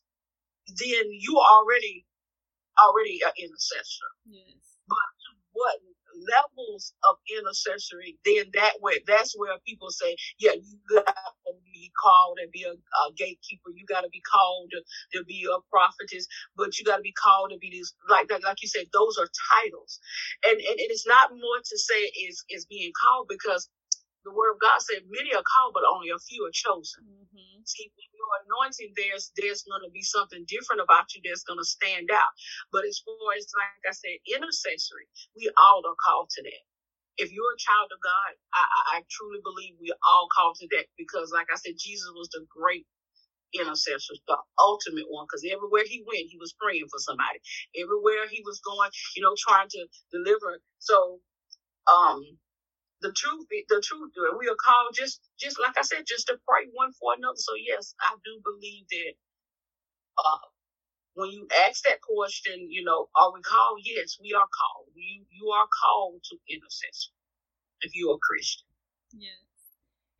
then 0.68 1.06
you 1.10 1.38
already 1.38 2.06
already 2.82 3.20
an 3.24 3.32
intercessor. 3.38 4.10
Yes. 4.26 4.62
But 4.88 5.08
what 5.52 5.76
levels 6.28 6.94
of 7.08 7.16
intercessory, 7.38 8.18
then 8.24 8.46
that 8.54 8.80
way 8.80 9.00
that's 9.06 9.34
where 9.38 9.56
people 9.66 9.90
say, 9.90 10.16
yeah, 10.38 10.52
you 10.52 10.78
got 10.90 11.06
to 11.06 11.52
be 11.72 11.90
called 12.00 12.38
and 12.42 12.50
be 12.52 12.64
a, 12.64 12.72
a 12.72 13.04
gatekeeper. 13.16 13.70
You 13.74 13.86
got 13.86 14.02
to 14.02 14.10
be 14.10 14.22
called 14.22 14.70
to, 14.72 15.18
to, 15.18 15.24
be 15.24 15.46
a 15.48 15.58
prophetess, 15.70 16.26
but 16.56 16.78
you 16.78 16.84
got 16.84 16.96
to 16.96 17.02
be 17.02 17.12
called 17.12 17.50
to 17.52 17.58
be 17.58 17.70
this 17.70 17.94
like 18.08 18.30
like 18.30 18.62
you 18.62 18.68
said, 18.68 18.86
those 18.92 19.18
are 19.18 19.28
titles, 19.52 20.00
and 20.44 20.58
and, 20.60 20.78
and 20.80 20.90
it's 20.90 21.06
not 21.06 21.30
more 21.32 21.60
to 21.64 21.78
say 21.78 22.00
is 22.28 22.44
is 22.50 22.66
being 22.66 22.92
called 23.04 23.26
because 23.28 23.68
the 24.24 24.34
word 24.34 24.54
of 24.56 24.60
God 24.60 24.78
said, 24.82 25.04
many 25.08 25.32
are 25.34 25.44
called, 25.44 25.74
but 25.74 25.84
only 25.88 26.10
a 26.10 26.20
few 26.20 26.44
are 26.46 26.54
chosen. 26.54 27.04
Mm-hmm. 27.06 27.62
See, 27.66 27.88
your 28.14 28.30
anointing, 28.48 28.92
there's 28.96 29.32
there's 29.38 29.64
going 29.64 29.82
to 29.86 29.92
be 29.92 30.02
something 30.02 30.44
different 30.48 30.82
about 30.84 31.10
you 31.14 31.22
that's 31.24 31.44
going 31.46 31.60
to 31.60 31.66
stand 31.68 32.10
out. 32.12 32.32
But 32.72 32.84
as 32.84 33.00
far 33.04 33.16
as, 33.38 33.48
like 33.56 33.84
I 33.88 33.94
said, 33.94 34.18
intercessory, 34.28 35.08
we 35.36 35.50
all 35.58 35.82
are 35.86 35.98
called 35.98 36.30
to 36.36 36.42
that. 36.44 36.64
If 37.18 37.32
you're 37.32 37.54
a 37.54 37.60
child 37.62 37.90
of 37.94 38.00
God, 38.02 38.32
I, 38.54 38.64
I 38.64 38.96
truly 39.10 39.40
believe 39.44 39.76
we 39.80 39.92
all 40.06 40.28
called 40.34 40.56
to 40.62 40.68
that 40.78 40.86
because, 40.98 41.30
like 41.32 41.48
I 41.52 41.58
said, 41.58 41.74
Jesus 41.78 42.10
was 42.16 42.30
the 42.32 42.46
great 42.50 42.86
intercessor, 43.54 44.14
the 44.28 44.38
ultimate 44.60 45.06
one, 45.10 45.26
because 45.26 45.44
everywhere 45.48 45.84
he 45.86 46.04
went, 46.06 46.30
he 46.30 46.38
was 46.38 46.54
praying 46.60 46.86
for 46.90 47.00
somebody. 47.00 47.40
Everywhere 47.76 48.28
he 48.30 48.42
was 48.46 48.60
going, 48.60 48.90
you 49.16 49.22
know, 49.22 49.34
trying 49.38 49.68
to 49.70 49.86
deliver. 50.12 50.60
So, 50.80 51.20
um, 51.90 52.22
the 53.02 53.12
truth, 53.12 53.46
the 53.50 53.82
truth, 53.84 54.12
we 54.38 54.48
are 54.48 54.56
called 54.56 54.94
just, 54.94 55.20
just 55.38 55.60
like 55.60 55.76
I 55.76 55.82
said, 55.82 56.06
just 56.06 56.28
to 56.28 56.38
pray 56.48 56.70
one 56.72 56.92
for 56.94 57.14
another. 57.18 57.36
So 57.36 57.52
yes, 57.58 57.94
I 58.00 58.14
do 58.24 58.40
believe 58.44 58.86
that, 58.90 59.14
uh, 60.18 60.46
when 61.14 61.30
you 61.30 61.46
ask 61.68 61.84
that 61.84 62.00
question, 62.00 62.70
you 62.70 62.84
know, 62.84 63.08
are 63.16 63.32
we 63.34 63.42
called? 63.42 63.80
Yes, 63.84 64.16
we 64.22 64.32
are 64.32 64.48
called. 64.48 64.88
You, 64.94 65.24
you 65.30 65.48
are 65.50 65.68
called 65.68 66.22
to 66.30 66.36
intercession 66.48 67.12
if 67.82 67.92
you're 67.94 68.14
a 68.14 68.18
Christian. 68.18 68.66
Yes. 69.12 69.44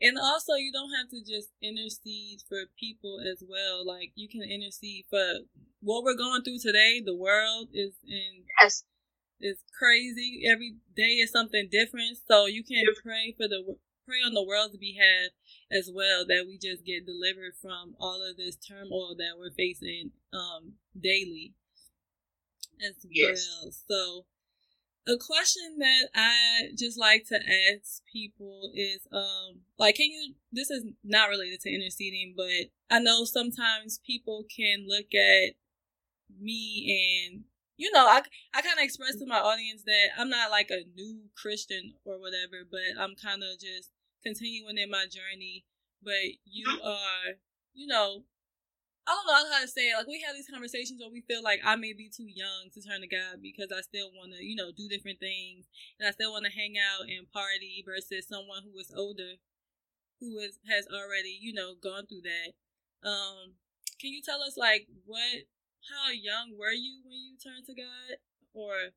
And 0.03 0.19
also, 0.19 0.55
you 0.55 0.73
don't 0.73 0.93
have 0.99 1.09
to 1.11 1.21
just 1.25 1.51
intercede 1.63 2.43
for 2.49 2.65
people 2.79 3.21
as 3.21 3.43
well. 3.49 3.87
Like, 3.87 4.13
you 4.17 4.29
can 4.29 4.43
intercede 4.43 5.07
for 5.09 5.47
what 5.81 6.05
we're 6.05 6.17
going 6.17 6.43
through 6.43 6.59
today. 6.59 7.01
The 7.01 7.17
world 7.17 7.69
is 7.73 7.95
in 8.05 8.45
yes 8.61 8.85
is 9.43 9.59
crazy. 9.77 10.43
Every 10.51 10.77
day 10.97 11.21
is 11.21 11.31
something 11.31 11.69
different. 11.71 12.19
So 12.29 12.47
you 12.47 12.63
can 12.65 12.85
pray 13.03 13.35
for 13.37 13.49
the 13.49 13.77
pray 14.07 14.19
on 14.27 14.35
the 14.35 14.45
world's 14.45 14.77
behalf 14.77 15.31
as 15.71 15.91
well 15.93 16.27
that 16.27 16.45
we 16.47 16.59
just 16.59 16.85
get 16.85 17.07
delivered 17.07 17.55
from 17.61 17.95
all 18.01 18.21
of 18.29 18.37
this 18.37 18.57
turmoil 18.57 19.15
that 19.17 19.39
we're 19.39 19.53
facing 19.53 20.11
um 20.33 20.73
daily 21.01 21.55
as 22.85 22.95
yes. 23.09 23.47
well. 23.63 23.73
So 23.89 24.27
a 25.07 25.17
question 25.19 25.79
that 25.79 26.09
I 26.15 26.69
just 26.77 26.99
like 26.99 27.27
to 27.29 27.37
ask 27.37 28.03
people 28.13 28.71
is 28.75 29.07
um 29.13 29.61
like 29.79 29.97
can 29.97 30.07
you 30.07 30.35
this 30.53 30.71
is 30.71 30.85
not 31.03 31.29
related 31.29 31.61
to 31.61 31.75
interceding 31.75 32.35
but 32.37 32.71
I 32.91 33.01
know 33.01 33.25
sometimes 33.25 34.01
people 34.07 34.45
can 34.55 34.87
look 34.87 35.13
at 35.15 35.55
me 36.41 37.27
and 37.29 37.45
you 37.83 37.91
know, 37.91 38.07
I, 38.07 38.23
I 38.55 38.63
kind 38.63 38.79
of 38.79 38.85
express 38.87 39.19
to 39.19 39.27
my 39.27 39.43
audience 39.43 39.83
that 39.91 40.15
I'm 40.15 40.31
not 40.31 40.55
like 40.55 40.71
a 40.71 40.87
new 40.95 41.27
Christian 41.35 41.99
or 42.07 42.15
whatever, 42.23 42.63
but 42.63 42.95
I'm 42.95 43.19
kind 43.19 43.43
of 43.43 43.59
just 43.59 43.91
continuing 44.23 44.79
in 44.79 44.87
my 44.87 45.11
journey. 45.11 45.67
But 45.99 46.39
you 46.47 46.71
are, 46.79 47.43
you 47.75 47.91
know, 47.91 48.23
I 49.03 49.19
don't 49.19 49.27
know 49.27 49.51
how 49.51 49.63
to 49.63 49.67
say 49.67 49.91
it. 49.91 49.99
Like 49.99 50.07
we 50.07 50.23
have 50.23 50.39
these 50.39 50.47
conversations 50.47 51.03
where 51.03 51.11
we 51.11 51.27
feel 51.27 51.43
like 51.43 51.59
I 51.67 51.75
may 51.75 51.91
be 51.91 52.07
too 52.07 52.31
young 52.31 52.71
to 52.71 52.79
turn 52.79 53.03
to 53.03 53.11
God 53.11 53.43
because 53.43 53.75
I 53.75 53.83
still 53.83 54.15
want 54.15 54.31
to, 54.39 54.47
you 54.47 54.55
know, 54.55 54.71
do 54.71 54.87
different 54.87 55.19
things 55.19 55.67
and 55.99 56.07
I 56.07 56.15
still 56.15 56.31
want 56.31 56.47
to 56.47 56.55
hang 56.55 56.79
out 56.79 57.11
and 57.11 57.27
party 57.35 57.83
versus 57.83 58.31
someone 58.31 58.63
who 58.63 58.79
is 58.79 58.95
older, 58.95 59.43
who 60.23 60.39
is 60.39 60.63
has 60.71 60.87
already, 60.87 61.35
you 61.35 61.51
know, 61.51 61.75
gone 61.75 62.07
through 62.07 62.23
that. 62.31 62.55
Um, 63.03 63.59
can 63.99 64.15
you 64.15 64.23
tell 64.23 64.39
us 64.39 64.55
like 64.55 64.87
what 65.03 65.51
how 65.91 66.13
young 66.13 66.57
were 66.59 66.73
you 66.75 67.03
when 67.05 67.19
you 67.19 67.37
turned 67.43 67.67
to 67.67 67.75
God? 67.75 68.19
Or 68.55 68.93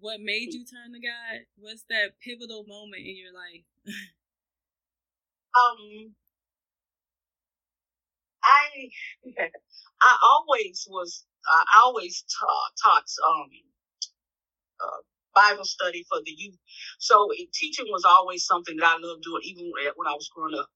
what 0.00 0.20
made 0.20 0.54
you 0.54 0.64
turn 0.64 0.92
to 0.94 1.00
God? 1.00 1.46
What's 1.58 1.84
that 1.90 2.20
pivotal 2.22 2.64
moment 2.66 3.02
in 3.02 3.16
your 3.16 3.34
life? 3.34 3.66
um 5.56 6.14
I 8.42 8.90
I 10.02 10.18
always 10.22 10.86
was 10.90 11.24
I 11.48 11.80
always 11.82 12.24
taught, 12.40 12.72
taught 12.84 13.04
um, 13.28 13.50
uh, 14.82 15.02
Bible 15.34 15.64
study 15.64 16.04
for 16.08 16.20
the 16.24 16.32
youth. 16.36 16.58
So 16.98 17.28
teaching 17.54 17.86
was 17.88 18.04
always 18.06 18.44
something 18.44 18.76
that 18.78 18.86
I 18.86 18.98
loved 19.00 19.22
doing, 19.24 19.42
even 19.44 19.70
when 19.96 20.06
I 20.08 20.14
was 20.14 20.30
growing 20.34 20.54
up. 20.58 20.68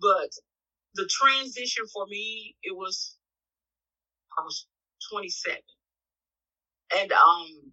But 0.00 0.30
the 0.94 1.08
transition 1.10 1.84
for 1.92 2.06
me, 2.06 2.56
it 2.62 2.76
was 2.76 3.16
I 4.38 4.42
was 4.42 4.66
27, 5.12 5.58
and 6.98 7.12
um, 7.12 7.72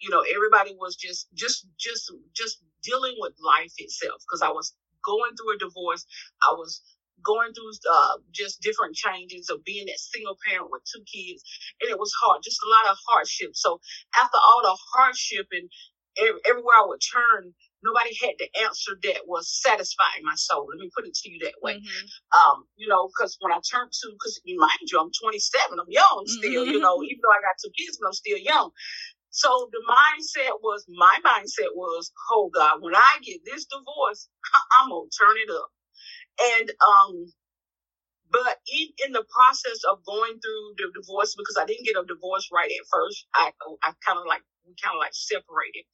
you 0.00 0.10
know, 0.10 0.24
everybody 0.34 0.76
was 0.78 0.96
just 0.96 1.28
just 1.34 1.68
just 1.78 2.12
just 2.34 2.58
dealing 2.84 3.16
with 3.18 3.34
life 3.44 3.72
itself 3.78 4.22
because 4.28 4.42
I 4.42 4.50
was 4.50 4.74
going 5.04 5.32
through 5.36 5.56
a 5.56 5.58
divorce. 5.58 6.06
I 6.44 6.54
was 6.54 6.82
going 7.24 7.52
through 7.54 7.72
uh, 7.90 8.18
just 8.32 8.62
different 8.62 8.96
changes 8.96 9.50
of 9.50 9.64
being 9.64 9.86
that 9.86 9.98
single 9.98 10.36
parent 10.46 10.70
with 10.70 10.82
two 10.84 11.02
kids, 11.08 11.42
and 11.82 11.90
it 11.90 11.98
was 11.98 12.12
hard, 12.22 12.42
just 12.44 12.60
a 12.66 12.70
lot 12.70 12.92
of 12.92 12.98
hardship. 13.08 13.52
So 13.54 13.80
after 14.16 14.38
all 14.38 14.62
the 14.62 14.76
hardship 14.94 15.48
and 15.52 15.70
everywhere 16.48 16.76
I 16.76 16.86
would 16.88 17.02
turn, 17.02 17.54
nobody 17.86 18.10
had 18.18 18.34
the 18.42 18.50
answer 18.66 18.98
that 19.06 19.22
was 19.26 19.46
satisfying 19.46 20.26
my 20.26 20.34
soul. 20.34 20.66
Let 20.66 20.82
me 20.82 20.90
put 20.90 21.06
it 21.06 21.14
to 21.14 21.30
you 21.30 21.38
that 21.46 21.62
way. 21.62 21.78
Mm-hmm. 21.78 22.06
Um, 22.34 22.66
you 22.76 22.88
know, 22.90 23.06
because 23.06 23.38
when 23.40 23.54
I 23.54 23.62
turned 23.62 23.92
to, 23.92 24.06
because 24.10 24.42
mind 24.44 24.90
you, 24.90 24.98
I'm 24.98 25.14
27, 25.14 25.78
I'm 25.78 25.86
young 25.88 26.22
still, 26.26 26.66
mm-hmm. 26.66 26.74
you 26.74 26.80
know, 26.82 26.98
even 27.06 27.22
though 27.22 27.34
I 27.34 27.46
got 27.46 27.62
two 27.62 27.70
kids, 27.78 27.98
but 28.02 28.10
I'm 28.10 28.18
still 28.18 28.38
young. 28.38 28.70
So 29.30 29.68
the 29.70 29.84
mindset 29.86 30.58
was, 30.62 30.84
my 30.88 31.14
mindset 31.22 31.70
was, 31.76 32.10
oh 32.32 32.50
God, 32.52 32.80
when 32.80 32.96
I 32.96 33.20
get 33.22 33.40
this 33.44 33.66
divorce, 33.66 34.28
I'm 34.80 34.90
gonna 34.90 35.12
turn 35.14 35.36
it 35.38 35.50
up. 35.52 35.70
And 36.36 36.68
um, 36.82 37.14
but 38.30 38.58
in, 38.66 38.88
in 39.06 39.12
the 39.12 39.24
process 39.28 39.80
of 39.90 40.04
going 40.04 40.40
through 40.40 40.64
the 40.76 40.88
divorce, 40.98 41.36
because 41.36 41.56
I 41.60 41.64
didn't 41.64 41.86
get 41.86 42.00
a 42.00 42.04
divorce 42.04 42.48
right 42.52 42.70
at 42.70 42.86
first, 42.90 43.26
I 43.34 43.52
I 43.82 43.92
kind 44.04 44.18
of 44.18 44.26
like 44.26 44.42
we 44.66 44.74
kind 44.82 44.96
of 44.96 45.00
like 45.00 45.14
separated. 45.14 45.86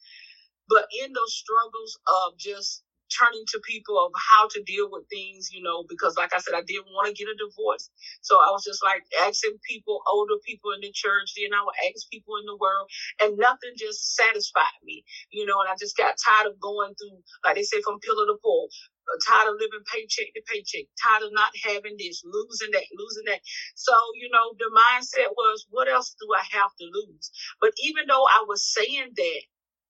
But 0.73 0.89
in 1.05 1.13
those 1.13 1.35
struggles 1.37 2.01
of 2.09 2.39
just 2.39 2.85
turning 3.13 3.45
to 3.53 3.61
people 3.69 4.01
of 4.01 4.13
how 4.17 4.49
to 4.49 4.65
deal 4.65 4.89
with 4.91 5.05
things, 5.13 5.53
you 5.53 5.63
know, 5.63 5.85
because 5.89 6.17
like 6.17 6.35
I 6.35 6.41
said, 6.41 6.57
I 6.57 6.65
didn't 6.67 6.91
want 6.97 7.09
to 7.09 7.15
get 7.15 7.31
a 7.31 7.37
divorce. 7.37 7.91
So 8.23 8.41
I 8.41 8.51
was 8.51 8.65
just 8.65 8.83
like 8.83 9.05
asking 9.29 9.61
people, 9.69 10.01
older 10.11 10.41
people 10.47 10.73
in 10.73 10.83
the 10.83 10.93
church, 10.93 11.37
then 11.37 11.55
I 11.55 11.63
would 11.63 11.79
ask 11.93 12.09
people 12.11 12.41
in 12.41 12.47
the 12.49 12.59
world, 12.59 12.89
and 13.23 13.39
nothing 13.39 13.77
just 13.79 14.17
satisfied 14.17 14.81
me, 14.85 15.05
you 15.31 15.47
know, 15.47 15.61
and 15.61 15.71
I 15.71 15.77
just 15.79 15.97
got 15.97 16.17
tired 16.19 16.51
of 16.51 16.61
going 16.61 16.95
through, 16.97 17.21
like 17.45 17.57
they 17.57 17.65
say, 17.69 17.83
from 17.85 18.01
pillar 18.01 18.27
to 18.27 18.39
pole. 18.43 18.71
Uh, 19.07 19.21
tired 19.29 19.53
of 19.53 19.61
living 19.61 19.85
paycheck 19.93 20.35
to 20.35 20.43
paycheck, 20.49 20.89
tired 20.99 21.23
of 21.29 21.33
not 21.35 21.53
having 21.63 21.95
this, 21.99 22.25
losing 22.27 22.73
that, 22.73 22.89
losing 22.99 23.25
that. 23.27 23.41
So, 23.77 23.93
you 24.17 24.31
know, 24.33 24.57
the 24.59 24.71
mindset 24.73 25.31
was, 25.37 25.67
what 25.71 25.89
else 25.89 26.17
do 26.21 26.27
I 26.35 26.43
have 26.59 26.73
to 26.81 26.87
lose? 26.91 27.31
But 27.61 27.73
even 27.85 28.07
though 28.09 28.25
I 28.25 28.45
was 28.49 28.65
saying 28.65 29.13
that, 29.17 29.43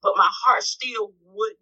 but 0.02 0.14
my 0.16 0.30
heart 0.30 0.62
still 0.64 1.12
wouldn't 1.24 1.58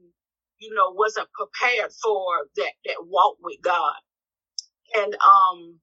you 0.60 0.74
know, 0.74 0.92
wasn't 0.92 1.28
prepared 1.32 1.92
for 2.02 2.46
that, 2.56 2.72
that 2.86 2.96
walk 3.06 3.36
with 3.42 3.58
God. 3.62 3.96
And, 4.96 5.14
um, 5.14 5.80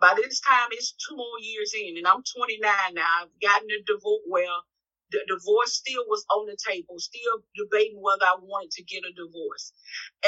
by 0.00 0.14
this 0.16 0.40
time 0.40 0.68
it's 0.72 0.94
two 1.08 1.16
more 1.16 1.40
years 1.40 1.72
in 1.74 1.98
and 1.98 2.06
I'm 2.06 2.22
29 2.22 2.60
now. 2.94 3.06
I've 3.22 3.40
gotten 3.42 3.68
a 3.70 3.82
divorce. 3.86 4.22
Well, 4.28 4.64
the 5.12 5.20
divorce 5.28 5.74
still 5.74 6.04
was 6.08 6.26
on 6.34 6.46
the 6.46 6.58
table, 6.68 6.98
still 6.98 7.40
debating 7.56 8.00
whether 8.02 8.24
I 8.26 8.36
wanted 8.42 8.72
to 8.72 8.84
get 8.84 9.04
a 9.04 9.14
divorce. 9.14 9.72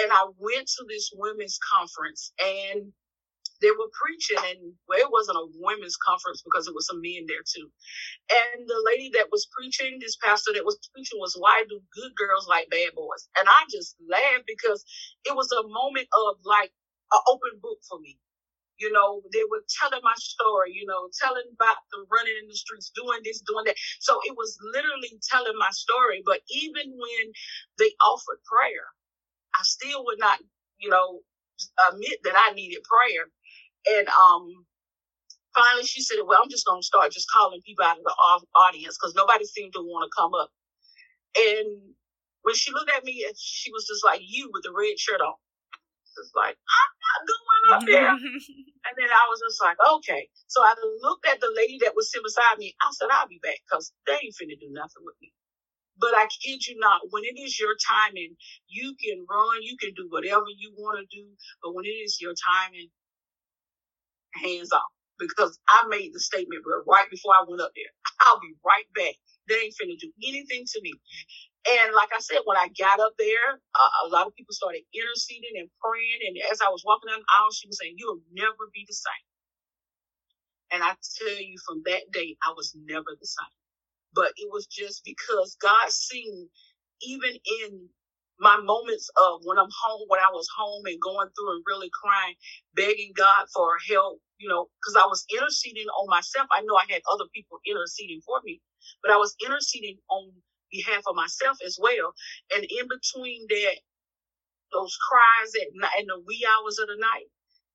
And 0.00 0.12
I 0.12 0.26
went 0.38 0.68
to 0.68 0.86
this 0.88 1.10
women's 1.16 1.58
conference 1.58 2.32
and 2.40 2.92
they 3.62 3.72
were 3.72 3.90
preaching 3.94 4.38
and 4.50 4.74
well 4.88 4.98
it 5.00 5.10
wasn't 5.12 5.36
a 5.38 5.46
women's 5.60 5.96
conference 5.98 6.42
because 6.42 6.68
it 6.68 6.74
was 6.74 6.86
some 6.86 7.00
men 7.02 7.24
there 7.28 7.44
too 7.46 7.68
and 8.32 8.68
the 8.68 8.82
lady 8.86 9.10
that 9.14 9.28
was 9.32 9.48
preaching 9.56 9.98
this 10.00 10.16
pastor 10.22 10.52
that 10.54 10.64
was 10.66 10.78
preaching 10.94 11.18
was 11.20 11.36
why 11.38 11.64
do 11.68 11.80
good 11.94 12.12
girls 12.16 12.48
like 12.48 12.70
bad 12.70 12.90
boys 12.96 13.28
and 13.38 13.48
i 13.48 13.62
just 13.70 13.96
laughed 14.10 14.46
because 14.46 14.84
it 15.26 15.36
was 15.36 15.52
a 15.52 15.62
moment 15.68 16.08
of 16.28 16.36
like 16.44 16.72
an 17.12 17.20
open 17.30 17.60
book 17.62 17.78
for 17.88 18.00
me 18.00 18.16
you 18.80 18.92
know, 18.92 19.22
they 19.32 19.44
were 19.50 19.62
telling 19.80 20.02
my 20.02 20.14
story, 20.18 20.72
you 20.74 20.86
know, 20.86 21.10
telling 21.22 21.46
about 21.54 21.78
the 21.92 22.06
running 22.10 22.34
in 22.42 22.48
the 22.48 22.56
streets, 22.56 22.90
doing 22.94 23.20
this, 23.24 23.42
doing 23.46 23.64
that. 23.66 23.76
So 24.00 24.18
it 24.26 24.34
was 24.36 24.58
literally 24.74 25.14
telling 25.30 25.58
my 25.58 25.70
story. 25.72 26.22
But 26.26 26.40
even 26.50 26.90
when 26.98 27.24
they 27.78 27.92
offered 28.02 28.42
prayer, 28.50 28.86
I 29.54 29.62
still 29.64 30.04
would 30.06 30.18
not, 30.20 30.38
you 30.78 30.90
know, 30.90 31.20
admit 31.90 32.20
that 32.24 32.34
I 32.36 32.54
needed 32.54 32.82
prayer. 32.84 33.28
And 33.96 34.08
um, 34.08 34.66
finally 35.54 35.86
she 35.86 36.02
said, 36.02 36.18
well, 36.26 36.40
I'm 36.42 36.50
just 36.50 36.66
going 36.66 36.80
to 36.82 36.86
start 36.86 37.12
just 37.12 37.30
calling 37.30 37.60
people 37.66 37.84
out 37.84 37.98
of 37.98 38.04
the 38.04 38.14
audience 38.56 38.96
because 38.98 39.14
nobody 39.14 39.44
seemed 39.46 39.74
to 39.74 39.80
want 39.80 40.08
to 40.10 40.16
come 40.16 40.34
up. 40.34 40.50
And 41.36 41.94
when 42.42 42.54
she 42.54 42.72
looked 42.72 42.92
at 42.96 43.04
me, 43.04 43.24
she 43.38 43.72
was 43.72 43.86
just 43.86 44.04
like, 44.04 44.20
you 44.24 44.50
with 44.52 44.64
the 44.64 44.72
red 44.76 44.98
shirt 44.98 45.20
on. 45.20 45.34
It's 46.18 46.32
like, 46.34 46.56
I'm 46.58 46.92
not 47.06 47.20
going 47.30 47.64
up 47.72 47.82
there. 47.90 48.10
and 48.10 48.94
then 48.98 49.10
I 49.10 49.24
was 49.30 49.40
just 49.40 49.62
like, 49.62 49.78
okay. 49.98 50.28
So 50.48 50.62
I 50.62 50.74
looked 51.02 51.26
at 51.26 51.40
the 51.40 51.52
lady 51.56 51.78
that 51.82 51.94
was 51.96 52.10
sitting 52.12 52.24
beside 52.26 52.58
me. 52.58 52.74
I 52.82 52.90
said, 52.92 53.08
I'll 53.12 53.28
be 53.28 53.40
back 53.42 53.60
because 53.68 53.92
they 54.06 54.14
ain't 54.18 54.36
finna 54.36 54.58
do 54.60 54.70
nothing 54.72 55.04
with 55.04 55.16
me. 55.22 55.32
But 55.98 56.14
I 56.16 56.26
kid 56.42 56.66
you 56.66 56.78
not, 56.78 57.02
when 57.10 57.24
it 57.24 57.38
is 57.38 57.58
your 57.60 57.76
timing, 57.78 58.36
you 58.68 58.94
can 59.02 59.26
run, 59.30 59.62
you 59.62 59.76
can 59.78 59.94
do 59.94 60.08
whatever 60.10 60.46
you 60.48 60.72
want 60.78 60.98
to 61.00 61.06
do. 61.10 61.26
But 61.62 61.74
when 61.74 61.86
it 61.86 61.98
is 62.06 62.20
your 62.20 62.34
timing, 62.34 62.88
hands 64.38 64.72
off 64.72 64.90
because 65.18 65.58
I 65.68 65.84
made 65.88 66.12
the 66.14 66.20
statement 66.20 66.64
right 66.88 67.10
before 67.10 67.34
I 67.34 67.44
went 67.48 67.62
up 67.62 67.72
there. 67.76 67.92
I'll 68.22 68.40
be 68.40 68.54
right 68.66 68.86
back. 68.96 69.16
They 69.48 69.56
ain't 69.56 69.74
finna 69.80 69.98
do 69.98 70.12
anything 70.26 70.64
to 70.66 70.80
me. 70.82 70.94
And 71.62 71.94
like 71.94 72.10
I 72.14 72.20
said, 72.20 72.42
when 72.44 72.56
I 72.58 72.68
got 72.78 72.98
up 73.00 73.14
there, 73.18 73.48
uh, 73.54 73.92
a 74.06 74.10
lot 74.10 74.26
of 74.26 74.34
people 74.34 74.54
started 74.54 74.82
interceding 74.94 75.54
and 75.62 75.70
praying. 75.82 76.20
And 76.26 76.36
as 76.50 76.58
I 76.60 76.70
was 76.70 76.82
walking 76.86 77.10
down 77.10 77.20
the 77.20 77.30
aisle, 77.38 77.52
she 77.54 77.68
was 77.68 77.78
saying, 77.78 77.94
You'll 77.98 78.20
never 78.34 78.66
be 78.74 78.84
the 78.88 78.94
same. 78.94 79.26
And 80.72 80.82
I 80.84 80.94
tell 81.18 81.38
you, 81.40 81.56
from 81.66 81.82
that 81.86 82.10
day, 82.12 82.36
I 82.44 82.52
was 82.56 82.74
never 82.76 83.12
the 83.20 83.26
same. 83.26 83.54
But 84.14 84.32
it 84.36 84.48
was 84.52 84.66
just 84.66 85.04
because 85.04 85.56
God 85.60 85.90
seen, 85.90 86.48
even 87.02 87.32
in 87.62 87.88
my 88.40 88.58
moments 88.58 89.10
of 89.18 89.40
when 89.44 89.58
I'm 89.58 89.70
home, 89.72 90.06
when 90.08 90.20
I 90.20 90.30
was 90.32 90.48
home 90.56 90.84
and 90.86 91.00
going 91.02 91.28
through 91.36 91.52
and 91.56 91.64
really 91.66 91.90
crying, 91.92 92.34
begging 92.74 93.12
God 93.16 93.46
for 93.54 93.76
help, 93.90 94.20
you 94.38 94.48
know, 94.48 94.66
because 94.80 94.96
I 94.96 95.06
was 95.06 95.24
interceding 95.30 95.86
on 95.88 96.08
myself. 96.08 96.48
I 96.52 96.62
know 96.62 96.76
I 96.76 96.86
had 96.88 97.02
other 97.12 97.26
people 97.34 97.58
interceding 97.66 98.20
for 98.26 98.40
me, 98.44 98.60
but 99.02 99.12
I 99.12 99.16
was 99.18 99.34
interceding 99.44 99.98
on 100.10 100.32
behalf 100.72 101.02
of 101.08 101.16
myself 101.16 101.58
as 101.64 101.78
well. 101.80 102.14
And 102.54 102.64
in 102.64 102.86
between 102.88 103.46
that, 103.48 103.76
those 104.72 104.96
cries 105.08 105.52
at 105.62 105.72
night, 105.74 106.00
in 106.00 106.06
the 106.06 106.20
wee 106.26 106.46
hours 106.46 106.78
of 106.78 106.88
the 106.88 106.98
night, 107.00 107.28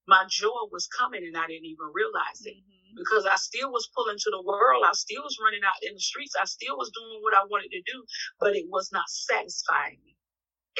my 0.06 0.24
joy 0.28 0.68
was 0.70 0.88
coming 0.88 1.24
and 1.24 1.36
I 1.36 1.46
didn't 1.46 1.66
even 1.66 1.90
realize 1.92 2.40
it. 2.44 2.56
Mm-hmm. 2.56 2.96
Because 2.96 3.26
I 3.26 3.36
still 3.36 3.72
was 3.72 3.90
pulling 3.96 4.18
to 4.18 4.30
the 4.30 4.42
world. 4.46 4.84
I 4.86 4.92
still 4.94 5.22
was 5.24 5.38
running 5.42 5.64
out 5.66 5.80
in 5.82 5.94
the 5.94 6.00
streets. 6.00 6.36
I 6.40 6.46
still 6.46 6.78
was 6.78 6.92
doing 6.94 7.20
what 7.22 7.34
I 7.34 7.42
wanted 7.50 7.72
to 7.72 7.82
do, 7.82 8.04
but 8.40 8.54
it 8.56 8.66
was 8.70 8.90
not 8.92 9.08
satisfying 9.08 9.98
me. 10.04 10.14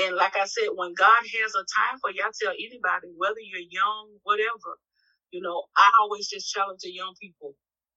And 0.02 0.16
like 0.16 0.36
I 0.36 0.46
said, 0.46 0.74
when 0.74 0.94
God 0.94 1.22
has 1.22 1.54
a 1.54 1.66
time 1.70 1.98
for 2.02 2.10
you, 2.10 2.22
I 2.24 2.30
tell 2.34 2.54
anybody, 2.54 3.14
whether 3.16 3.40
you're 3.40 3.68
young, 3.70 4.18
whatever, 4.24 4.78
you 5.34 5.42
know, 5.42 5.64
I 5.76 5.90
always 6.02 6.28
just 6.30 6.52
challenge 6.52 6.82
the 6.84 6.92
young 6.92 7.14
people, 7.20 7.56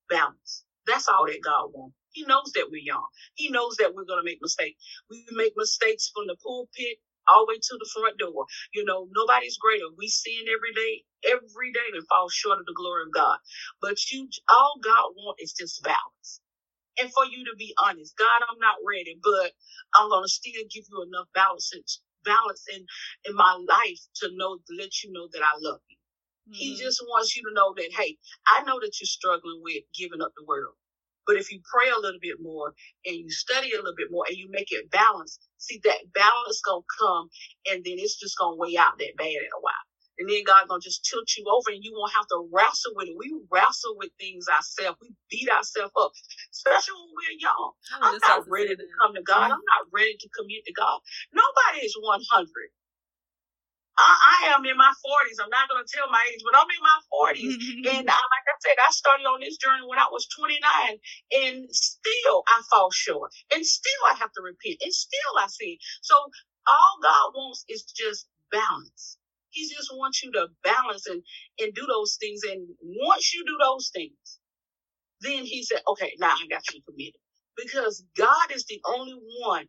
balance. 0.09 0.65
That's 0.87 1.09
all 1.09 1.27
that 1.27 1.41
God 1.45 1.71
wants. 1.73 1.95
He 2.13 2.25
knows 2.25 2.51
that 2.55 2.69
we're 2.71 2.83
young. 2.83 3.05
He 3.35 3.51
knows 3.51 3.77
that 3.77 3.95
we're 3.95 4.05
going 4.09 4.21
to 4.21 4.25
make 4.27 4.39
mistakes. 4.41 4.81
We 5.11 5.25
make 5.33 5.53
mistakes 5.57 6.11
from 6.15 6.27
the 6.27 6.37
pulpit 6.43 6.99
all 7.29 7.47
the 7.47 7.53
way 7.55 7.59
to 7.61 7.77
the 7.79 7.89
front 7.95 8.19
door. 8.19 8.47
You 8.75 8.85
know, 8.85 9.07
nobody's 9.15 9.59
greater. 9.59 9.85
We 9.97 10.09
sin 10.09 10.45
every 10.51 10.73
day, 10.75 11.05
every 11.31 11.73
day 11.73 11.87
and 11.95 12.07
fall 12.09 12.29
short 12.29 12.59
of 12.59 12.67
the 12.67 12.75
glory 12.75 13.05
of 13.07 13.13
God. 13.15 13.39
But 13.81 13.97
you, 14.11 14.29
all 14.49 14.75
God 14.83 15.13
wants 15.15 15.43
is 15.43 15.53
just 15.53 15.83
balance 15.85 16.31
and 17.01 17.11
for 17.13 17.25
you 17.25 17.45
to 17.45 17.55
be 17.57 17.73
honest. 17.83 18.15
God, 18.17 18.41
I'm 18.49 18.59
not 18.59 18.77
ready, 18.87 19.19
but 19.23 19.51
I'm 19.95 20.09
gonna 20.09 20.27
still 20.27 20.53
give 20.71 20.85
you 20.89 21.03
enough 21.07 21.27
balance 21.33 21.71
balance 22.25 22.65
in 22.73 22.85
in 23.25 23.35
my 23.35 23.59
life 23.67 23.99
to 24.17 24.29
know 24.35 24.57
to 24.57 24.73
let 24.77 25.03
you 25.03 25.11
know 25.11 25.27
that 25.33 25.43
I 25.43 25.53
love 25.59 25.81
you. 25.89 25.96
Mm-hmm. 26.47 26.55
He 26.59 26.77
just 26.77 27.03
wants 27.07 27.35
you 27.37 27.43
to 27.43 27.53
know 27.55 27.73
that, 27.77 27.89
hey, 27.97 28.17
I 28.47 28.63
know 28.63 28.79
that 28.81 28.93
you're 29.01 29.07
struggling 29.07 29.61
with 29.63 29.83
giving 29.97 30.21
up 30.21 30.33
the 30.37 30.45
world. 30.45 30.75
But 31.27 31.37
if 31.37 31.51
you 31.51 31.61
pray 31.63 31.89
a 31.89 31.99
little 32.01 32.19
bit 32.21 32.37
more 32.41 32.73
and 33.05 33.15
you 33.15 33.29
study 33.31 33.71
a 33.73 33.77
little 33.77 33.95
bit 33.97 34.09
more 34.11 34.25
and 34.27 34.37
you 34.37 34.49
make 34.51 34.71
it 34.71 34.91
balanced, 34.91 35.39
see 35.57 35.79
that 35.85 36.11
balance 36.13 36.61
gonna 36.65 36.83
come 36.99 37.29
and 37.67 37.83
then 37.85 37.95
it's 37.99 38.19
just 38.19 38.37
gonna 38.37 38.57
weigh 38.57 38.77
out 38.77 38.99
that 38.99 39.15
bad 39.17 39.27
in 39.39 39.53
a 39.55 39.61
while. 39.61 39.85
And 40.19 40.29
then 40.29 40.43
God 40.45 40.67
gonna 40.69 40.81
just 40.81 41.05
tilt 41.05 41.27
you 41.37 41.45
over 41.49 41.71
and 41.71 41.83
you 41.83 41.93
won't 41.95 42.13
have 42.13 42.27
to 42.29 42.49
wrestle 42.53 42.93
with 42.95 43.09
it. 43.09 43.17
We 43.17 43.33
wrestle 43.51 43.95
with 43.97 44.11
things 44.19 44.47
ourselves. 44.49 44.99
We 45.01 45.15
beat 45.31 45.49
ourselves 45.49 45.93
up, 45.97 46.11
especially 46.53 46.95
when 46.95 47.11
we're 47.17 47.39
young. 47.39 47.71
I'm 48.01 48.19
not 48.21 48.45
ready 48.51 48.75
to 48.75 48.87
come 49.01 49.15
to 49.15 49.23
God. 49.23 49.49
I'm 49.51 49.65
not 49.65 49.83
ready 49.93 50.17
to 50.19 50.29
commit 50.37 50.65
to 50.67 50.73
God. 50.73 50.99
Nobody 51.33 51.85
is 51.87 51.95
100. 51.99 52.49
I, 53.97 54.11
I 54.51 54.55
am 54.59 54.65
in 54.67 54.77
my 54.77 54.91
40s. 54.91 55.39
I'm 55.43 55.51
not 55.51 55.69
going 55.69 55.83
to 55.85 55.89
tell 55.91 56.11
my 56.11 56.23
age, 56.33 56.41
but 56.43 56.57
I'm 56.59 56.67
in 56.67 56.83
my 56.83 56.99
40s. 57.15 57.55
and 57.99 58.05
I, 58.11 58.19
like 58.19 58.47
I 58.51 58.57
said, 58.59 58.75
I 58.79 58.91
started 58.91 59.25
on 59.25 59.41
this 59.41 59.57
journey 59.57 59.87
when 59.87 59.99
I 59.99 60.09
was 60.11 60.27
29, 60.35 60.59
and 61.47 61.69
still 61.71 62.43
I 62.49 62.61
fall 62.71 62.91
short, 62.91 63.31
and 63.55 63.65
still 63.65 64.03
I 64.11 64.15
have 64.19 64.33
to 64.33 64.43
repent, 64.43 64.83
and 64.83 64.93
still 64.93 65.33
I 65.39 65.47
sin. 65.47 65.77
So 66.03 66.15
all 66.67 66.95
God 67.03 67.31
wants 67.35 67.65
is 67.69 67.85
just 67.85 68.27
balance. 68.51 69.17
He 69.51 69.69
just 69.69 69.91
wants 69.95 70.23
you 70.23 70.33
to 70.33 70.49
balance 70.65 71.07
and, 71.07 71.23
and 71.61 71.73
do 71.75 71.87
those 71.87 72.17
things. 72.19 72.41
And 72.43 72.67
once 72.83 73.33
you 73.33 73.45
do 73.47 73.57
those 73.63 73.91
things, 73.95 74.41
then 75.21 75.45
he 75.45 75.63
said, 75.63 75.81
okay, 75.87 76.13
now 76.19 76.35
I 76.35 76.47
got 76.49 76.63
you 76.73 76.81
committed. 76.87 77.21
Because 77.57 78.03
God 78.17 78.51
is 78.55 78.65
the 78.65 78.81
only 78.85 79.15
one, 79.45 79.67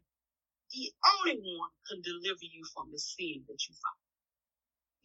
the 0.72 0.92
only 1.20 1.36
one 1.40 1.70
can 1.90 2.02
deliver 2.02 2.42
you 2.44 2.64
from 2.74 2.90
the 2.92 2.98
sin 2.98 3.44
that 3.48 3.60
you 3.68 3.74
find 3.74 4.07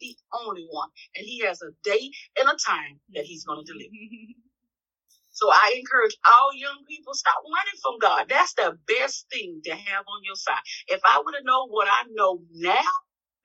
the 0.00 0.16
only 0.32 0.66
one. 0.70 0.88
And 1.14 1.24
he 1.24 1.40
has 1.40 1.62
a 1.62 1.70
date 1.84 2.14
and 2.38 2.48
a 2.48 2.56
time 2.56 3.00
that 3.14 3.24
he's 3.24 3.44
going 3.44 3.64
to 3.64 3.72
deliver. 3.72 3.90
so 5.30 5.50
I 5.50 5.74
encourage 5.78 6.16
all 6.26 6.54
young 6.54 6.84
people, 6.88 7.14
stop 7.14 7.42
running 7.44 7.80
from 7.82 7.98
God. 7.98 8.26
That's 8.28 8.54
the 8.54 8.78
best 8.86 9.26
thing 9.30 9.60
to 9.64 9.72
have 9.72 10.04
on 10.06 10.24
your 10.24 10.36
side. 10.36 10.64
If 10.88 11.00
I 11.04 11.20
would 11.24 11.34
have 11.34 11.44
known 11.44 11.68
what 11.70 11.88
I 11.88 12.04
know 12.10 12.40
now, 12.52 12.92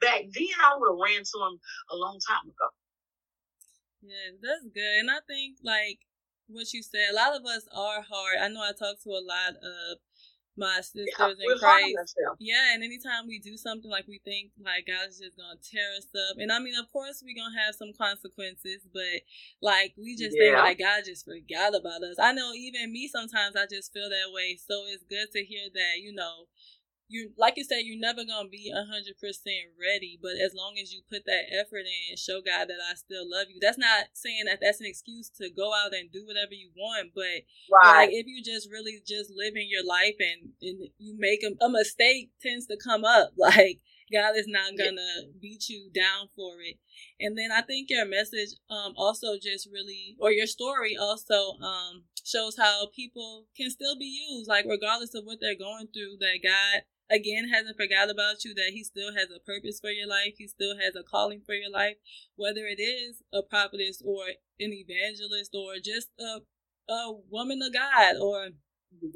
back 0.02 0.22
then 0.32 0.56
I 0.64 0.78
would 0.78 0.90
have 0.90 1.04
ran 1.04 1.24
to 1.24 1.38
him 1.46 1.60
a 1.92 1.96
long 1.96 2.20
time 2.28 2.48
ago. 2.50 2.70
Yeah, 4.02 4.32
that's 4.42 4.66
good. 4.74 5.00
And 5.00 5.12
I 5.12 5.20
think 5.28 5.58
like 5.64 6.00
what 6.48 6.74
you 6.74 6.82
said, 6.82 7.12
a 7.12 7.16
lot 7.16 7.36
of 7.36 7.46
us 7.46 7.68
are 7.76 8.02
hard. 8.02 8.38
I 8.42 8.48
know 8.48 8.62
I 8.62 8.72
talk 8.72 9.02
to 9.04 9.10
a 9.10 9.24
lot 9.24 9.56
of 9.62 10.00
my 10.60 10.84
sisters 10.84 11.08
yeah, 11.18 11.28
in 11.32 11.58
Christ. 11.58 12.20
Yeah, 12.40 12.74
and 12.74 12.84
anytime 12.84 13.26
we 13.28 13.40
do 13.40 13.56
something 13.56 13.90
like 13.90 14.08
we 14.08 14.20
think 14.24 14.52
like 14.60 14.86
God's 14.86 15.18
just 15.18 15.38
gonna 15.40 15.58
tear 15.64 15.96
us 15.98 16.12
up, 16.14 16.38
and 16.38 16.52
I 16.52 16.60
mean, 16.60 16.76
of 16.76 16.92
course, 16.92 17.24
we're 17.24 17.40
gonna 17.40 17.56
have 17.66 17.74
some 17.74 17.96
consequences, 17.98 18.84
but 18.94 19.24
like 19.62 19.94
we 19.98 20.16
just 20.16 20.36
yeah. 20.36 20.54
think 20.54 20.78
like 20.78 20.80
God 20.80 21.08
just 21.08 21.26
forgot 21.26 21.74
about 21.74 22.04
us. 22.04 22.20
I 22.20 22.34
know 22.34 22.52
even 22.54 22.92
me 22.92 23.08
sometimes 23.08 23.56
I 23.56 23.66
just 23.66 23.94
feel 23.94 24.10
that 24.10 24.36
way. 24.36 24.60
So 24.60 24.84
it's 24.92 25.08
good 25.08 25.32
to 25.32 25.42
hear 25.44 25.72
that 25.74 26.04
you 26.04 26.14
know 26.14 26.46
you 27.10 27.32
like 27.38 27.58
you 27.58 27.64
said, 27.64 27.82
you're 27.84 28.00
never 28.00 28.24
gonna 28.24 28.48
be 28.48 28.72
a 28.72 28.86
hundred 28.86 29.18
percent 29.18 29.74
ready, 29.82 30.18
but 30.22 30.38
as 30.38 30.54
long 30.54 30.78
as 30.82 30.94
you 30.94 31.02
put 31.10 31.26
that 31.26 31.50
effort 31.52 31.90
in 31.90 32.02
and 32.14 32.20
show 32.20 32.40
God 32.40 32.70
that 32.70 32.78
I 32.80 32.94
still 32.94 33.26
love 33.26 33.48
you, 33.50 33.58
that's 33.60 33.80
not 33.80 34.14
saying 34.14 34.46
that 34.46 34.60
that's 34.62 34.80
an 34.80 34.86
excuse 34.86 35.30
to 35.42 35.50
go 35.50 35.74
out 35.74 35.94
and 35.94 36.12
do 36.12 36.24
whatever 36.26 36.54
you 36.54 36.70
want. 36.78 37.12
But 37.16 37.50
right. 37.74 38.06
like 38.06 38.10
if 38.14 38.28
you 38.28 38.44
just 38.44 38.70
really 38.70 39.02
just 39.06 39.34
living 39.36 39.68
your 39.68 39.84
life 39.84 40.16
and, 40.22 40.54
and 40.62 40.90
you 41.00 41.18
make 41.18 41.42
a, 41.44 41.52
a 41.66 41.68
mistake 41.68 42.30
tends 42.42 42.68
to 42.68 42.78
come 42.78 43.04
up, 43.04 43.34
like 43.38 43.82
God 44.14 44.38
is 44.38 44.48
not 44.48 44.78
gonna 44.78 45.34
beat 45.42 45.68
you 45.68 45.90
down 45.90 46.30
for 46.36 46.62
it. 46.62 46.78
And 47.20 47.36
then 47.36 47.52
I 47.52 47.62
think 47.62 47.90
your 47.90 48.06
message 48.06 48.54
um 48.70 48.94
also 48.96 49.34
just 49.42 49.68
really 49.74 50.16
or 50.20 50.32
your 50.32 50.48
story 50.48 50.96
also 50.96 51.58
um 51.58 52.04
shows 52.24 52.56
how 52.56 52.88
people 52.96 53.46
can 53.58 53.72
still 53.72 53.98
be 53.98 54.06
used, 54.30 54.48
like 54.48 54.66
regardless 54.70 55.16
of 55.16 55.26
what 55.26 55.40
they're 55.42 55.58
going 55.58 55.88
through, 55.88 56.18
that 56.20 56.38
God 56.44 56.84
again 57.10 57.50
hasn't 57.50 57.78
forgot 57.78 58.10
about 58.10 58.44
you 58.46 58.54
that 58.54 58.72
he 58.72 58.84
still 58.84 59.14
has 59.14 59.28
a 59.36 59.40
purpose 59.40 59.80
for 59.80 59.90
your 59.90 60.08
life 60.08 60.36
he 60.38 60.48
still 60.48 60.78
has 60.78 60.96
a 60.96 61.04
calling 61.04 61.42
for 61.46 61.54
your 61.54 61.72
life 61.72 61.96
whether 62.36 62.66
it 62.66 62.80
is 62.82 63.24
a 63.34 63.42
prophetess 63.42 64.02
or 64.06 64.26
an 64.60 64.74
evangelist 64.74 65.52
or 65.54 65.76
just 65.84 66.10
a, 66.20 66.92
a 66.92 67.14
woman 67.30 67.60
of 67.62 67.74
god 67.74 68.16
or 68.22 68.50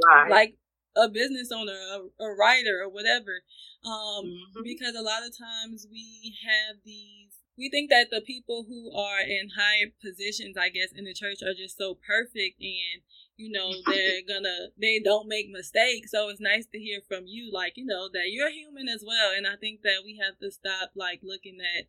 right. 0.07 0.29
like 0.29 0.55
a 0.95 1.09
business 1.09 1.51
owner 1.51 1.73
a, 1.73 2.23
a 2.23 2.35
writer 2.35 2.81
or 2.83 2.89
whatever 2.89 3.41
um 3.85 4.25
mm-hmm. 4.25 4.63
because 4.63 4.95
a 4.95 5.01
lot 5.01 5.25
of 5.25 5.37
times 5.37 5.87
we 5.91 6.35
have 6.45 6.77
these 6.85 7.32
we 7.57 7.69
think 7.69 7.89
that 7.89 8.07
the 8.09 8.21
people 8.21 8.65
who 8.67 8.91
are 8.95 9.21
in 9.21 9.49
high 9.57 9.91
positions 10.01 10.57
i 10.57 10.69
guess 10.69 10.89
in 10.95 11.05
the 11.05 11.13
church 11.13 11.37
are 11.43 11.53
just 11.53 11.77
so 11.77 11.97
perfect 12.07 12.59
and 12.61 13.03
you 13.35 13.51
know 13.51 13.73
they're 13.85 14.21
gonna 14.27 14.71
they 14.79 14.99
don't 14.99 15.27
make 15.27 15.49
mistakes. 15.49 16.11
So 16.11 16.29
it's 16.29 16.41
nice 16.41 16.65
to 16.71 16.79
hear 16.79 16.99
from 17.07 17.23
you 17.25 17.51
like 17.51 17.73
you 17.75 17.85
know 17.85 18.09
that 18.11 18.29
you're 18.31 18.51
human 18.51 18.87
as 18.87 19.03
well. 19.05 19.31
And 19.35 19.47
i 19.47 19.55
think 19.55 19.81
that 19.83 20.03
we 20.05 20.19
have 20.23 20.39
to 20.39 20.51
stop 20.51 20.91
like 20.95 21.21
looking 21.23 21.57
at 21.61 21.85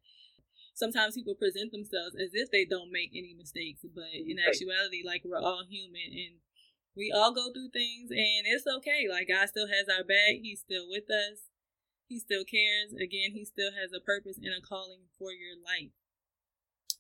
sometimes 0.75 1.15
people 1.15 1.35
present 1.35 1.71
themselves 1.71 2.17
as 2.19 2.31
if 2.35 2.51
they 2.51 2.65
don't 2.65 2.91
make 2.91 3.11
any 3.15 3.35
mistakes 3.39 3.87
but 3.95 4.11
in 4.11 4.39
actuality 4.43 5.03
like 5.07 5.23
we're 5.25 5.39
all 5.39 5.63
human 5.71 6.11
and 6.11 6.43
we 6.97 7.13
all 7.15 7.33
go 7.33 7.53
through 7.53 7.71
things 7.71 8.11
and 8.11 8.47
it's 8.47 8.67
okay. 8.67 9.07
Like 9.11 9.29
god 9.29 9.49
still 9.49 9.69
has 9.69 9.87
our 9.89 10.05
back. 10.05 10.43
He's 10.43 10.61
still 10.61 10.89
with 10.89 11.11
us 11.11 11.54
he 12.09 12.19
still 12.19 12.45
cares 12.45 12.93
again 12.93 13.33
he 13.33 13.45
still 13.45 13.73
has 13.73 13.93
a 13.93 14.01
purpose 14.01 14.37
and 14.37 14.53
a 14.53 14.61
calling 14.61 15.09
for 15.19 15.33
your 15.33 15.57
life 15.57 15.93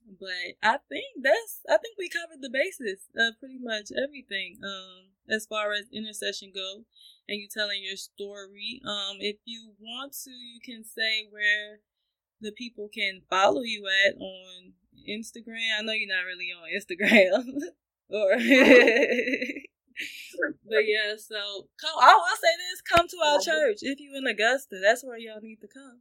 but 0.07 0.61
I 0.63 0.79
think 0.89 1.23
that's 1.23 1.61
I 1.69 1.79
think 1.79 1.97
we 1.99 2.09
covered 2.09 2.43
the 2.43 2.51
basis 2.53 3.09
of 3.17 3.39
pretty 3.41 3.59
much 3.59 3.89
everything. 3.97 4.59
Um, 4.63 5.15
as 5.29 5.47
far 5.47 5.73
as 5.73 5.87
intercession 5.93 6.53
go, 6.55 6.85
and 7.29 7.39
you 7.39 7.49
telling 7.49 7.83
your 7.83 7.97
story. 7.97 8.81
Um, 8.85 9.17
if 9.21 9.37
you 9.45 9.73
want 9.81 10.13
to, 10.25 10.31
you 10.31 10.61
can 10.63 10.85
say 10.85 11.27
where 11.31 11.81
the 12.41 12.53
people 12.53 12.89
can 12.93 13.23
follow 13.31 13.63
you 13.63 13.87
at 14.07 14.17
on 14.21 14.75
Instagram. 15.09 15.79
I 15.79 15.83
know 15.83 15.93
you're 15.93 16.15
not 16.15 16.27
really 16.27 16.53
on 16.53 16.69
Instagram, 16.69 17.61
or. 18.11 19.55
but 20.69 20.85
yeah, 20.87 21.17
so 21.17 21.69
come. 21.81 21.97
I 22.01 22.15
will 22.15 22.39
say 22.41 22.55
this: 22.59 22.81
come 22.83 23.09
to 23.09 23.17
our 23.25 23.41
church 23.41 23.79
if 23.83 24.01
you 24.01 24.17
in 24.17 24.27
Augusta. 24.27 24.81
That's 24.83 25.05
where 25.05 25.19
y'all 25.19 25.41
need 25.41 25.61
to 25.61 25.69
come. 25.69 26.01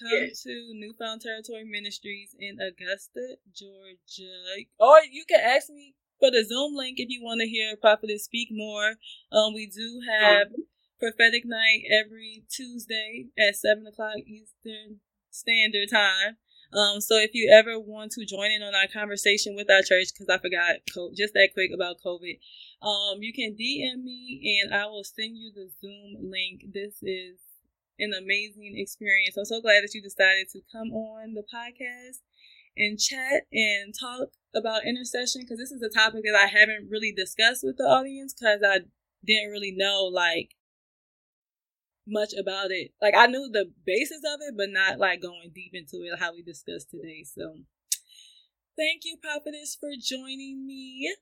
Come 0.00 0.28
yes. 0.28 0.42
to 0.42 0.50
New 0.74 0.94
Found 0.98 1.20
Territory 1.20 1.64
Ministries 1.64 2.34
in 2.38 2.58
Augusta, 2.60 3.36
Georgia. 3.54 4.64
Or 4.78 4.98
you 5.10 5.24
can 5.28 5.40
ask 5.40 5.68
me 5.68 5.94
for 6.18 6.30
the 6.30 6.44
Zoom 6.44 6.74
link 6.74 6.98
if 6.98 7.08
you 7.10 7.22
want 7.22 7.40
to 7.40 7.48
hear 7.48 7.76
Prophetess 7.76 8.24
speak 8.24 8.48
more. 8.50 8.94
Um, 9.30 9.54
we 9.54 9.66
do 9.66 10.00
have 10.08 10.48
prophetic 10.98 11.42
night 11.44 11.82
every 11.90 12.44
Tuesday 12.48 13.26
at 13.38 13.56
seven 13.56 13.86
o'clock 13.86 14.16
Eastern 14.26 15.00
Standard 15.30 15.90
Time. 15.90 16.36
Um, 16.72 17.00
so 17.00 17.16
if 17.18 17.34
you 17.34 17.50
ever 17.52 17.78
want 17.78 18.12
to 18.12 18.24
join 18.24 18.50
in 18.50 18.62
on 18.62 18.74
our 18.74 18.88
conversation 18.92 19.54
with 19.54 19.70
our 19.70 19.82
church, 19.82 20.08
because 20.12 20.28
I 20.28 20.38
forgot 20.38 20.80
just 21.14 21.34
that 21.34 21.50
quick 21.52 21.70
about 21.74 21.96
COVID, 22.04 22.38
um, 22.82 23.22
you 23.22 23.32
can 23.32 23.52
DM 23.52 24.02
me 24.02 24.60
and 24.62 24.74
I 24.74 24.86
will 24.86 25.04
send 25.04 25.36
you 25.36 25.52
the 25.54 25.68
Zoom 25.80 26.30
link. 26.30 26.72
This 26.72 27.02
is 27.02 27.38
an 27.98 28.12
amazing 28.16 28.74
experience. 28.76 29.36
I'm 29.36 29.44
so 29.44 29.60
glad 29.60 29.82
that 29.82 29.94
you 29.94 30.02
decided 30.02 30.48
to 30.52 30.60
come 30.72 30.92
on 30.92 31.34
the 31.34 31.42
podcast 31.42 32.20
and 32.76 32.98
chat 32.98 33.42
and 33.52 33.94
talk 33.98 34.30
about 34.54 34.86
intercession 34.86 35.42
because 35.42 35.58
this 35.58 35.72
is 35.72 35.82
a 35.82 35.90
topic 35.90 36.22
that 36.24 36.34
I 36.34 36.46
haven't 36.46 36.88
really 36.90 37.12
discussed 37.12 37.62
with 37.62 37.76
the 37.76 37.84
audience 37.84 38.34
because 38.34 38.60
I 38.64 38.80
didn't 39.24 39.50
really 39.50 39.72
know 39.76 40.04
like 40.04 40.56
much 42.06 42.32
about 42.38 42.70
it. 42.70 42.92
Like 43.00 43.14
I 43.16 43.26
knew 43.26 43.48
the 43.52 43.70
basis 43.86 44.20
of 44.26 44.40
it, 44.40 44.54
but 44.56 44.70
not 44.70 44.98
like 44.98 45.22
going 45.22 45.50
deep 45.54 45.72
into 45.74 46.04
it 46.04 46.18
how 46.18 46.32
we 46.34 46.42
discussed 46.42 46.90
today. 46.90 47.24
So 47.24 47.56
thank 48.76 49.02
you, 49.04 49.16
Prophetess, 49.22 49.76
for 49.78 49.90
joining 50.00 50.66
me. 50.66 51.14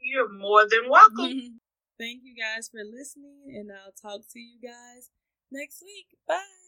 You're 0.00 0.32
more 0.32 0.62
than 0.70 0.90
welcome. 0.90 1.38
Mm-hmm. 1.38 1.56
thank 1.98 2.20
you 2.24 2.34
guys 2.36 2.68
for 2.68 2.80
listening, 2.84 3.54
and 3.54 3.70
I'll 3.72 3.92
talk 3.92 4.22
to 4.32 4.38
you 4.38 4.58
guys 4.62 5.10
next 5.50 5.82
week. 5.82 6.18
Bye. 6.28 6.65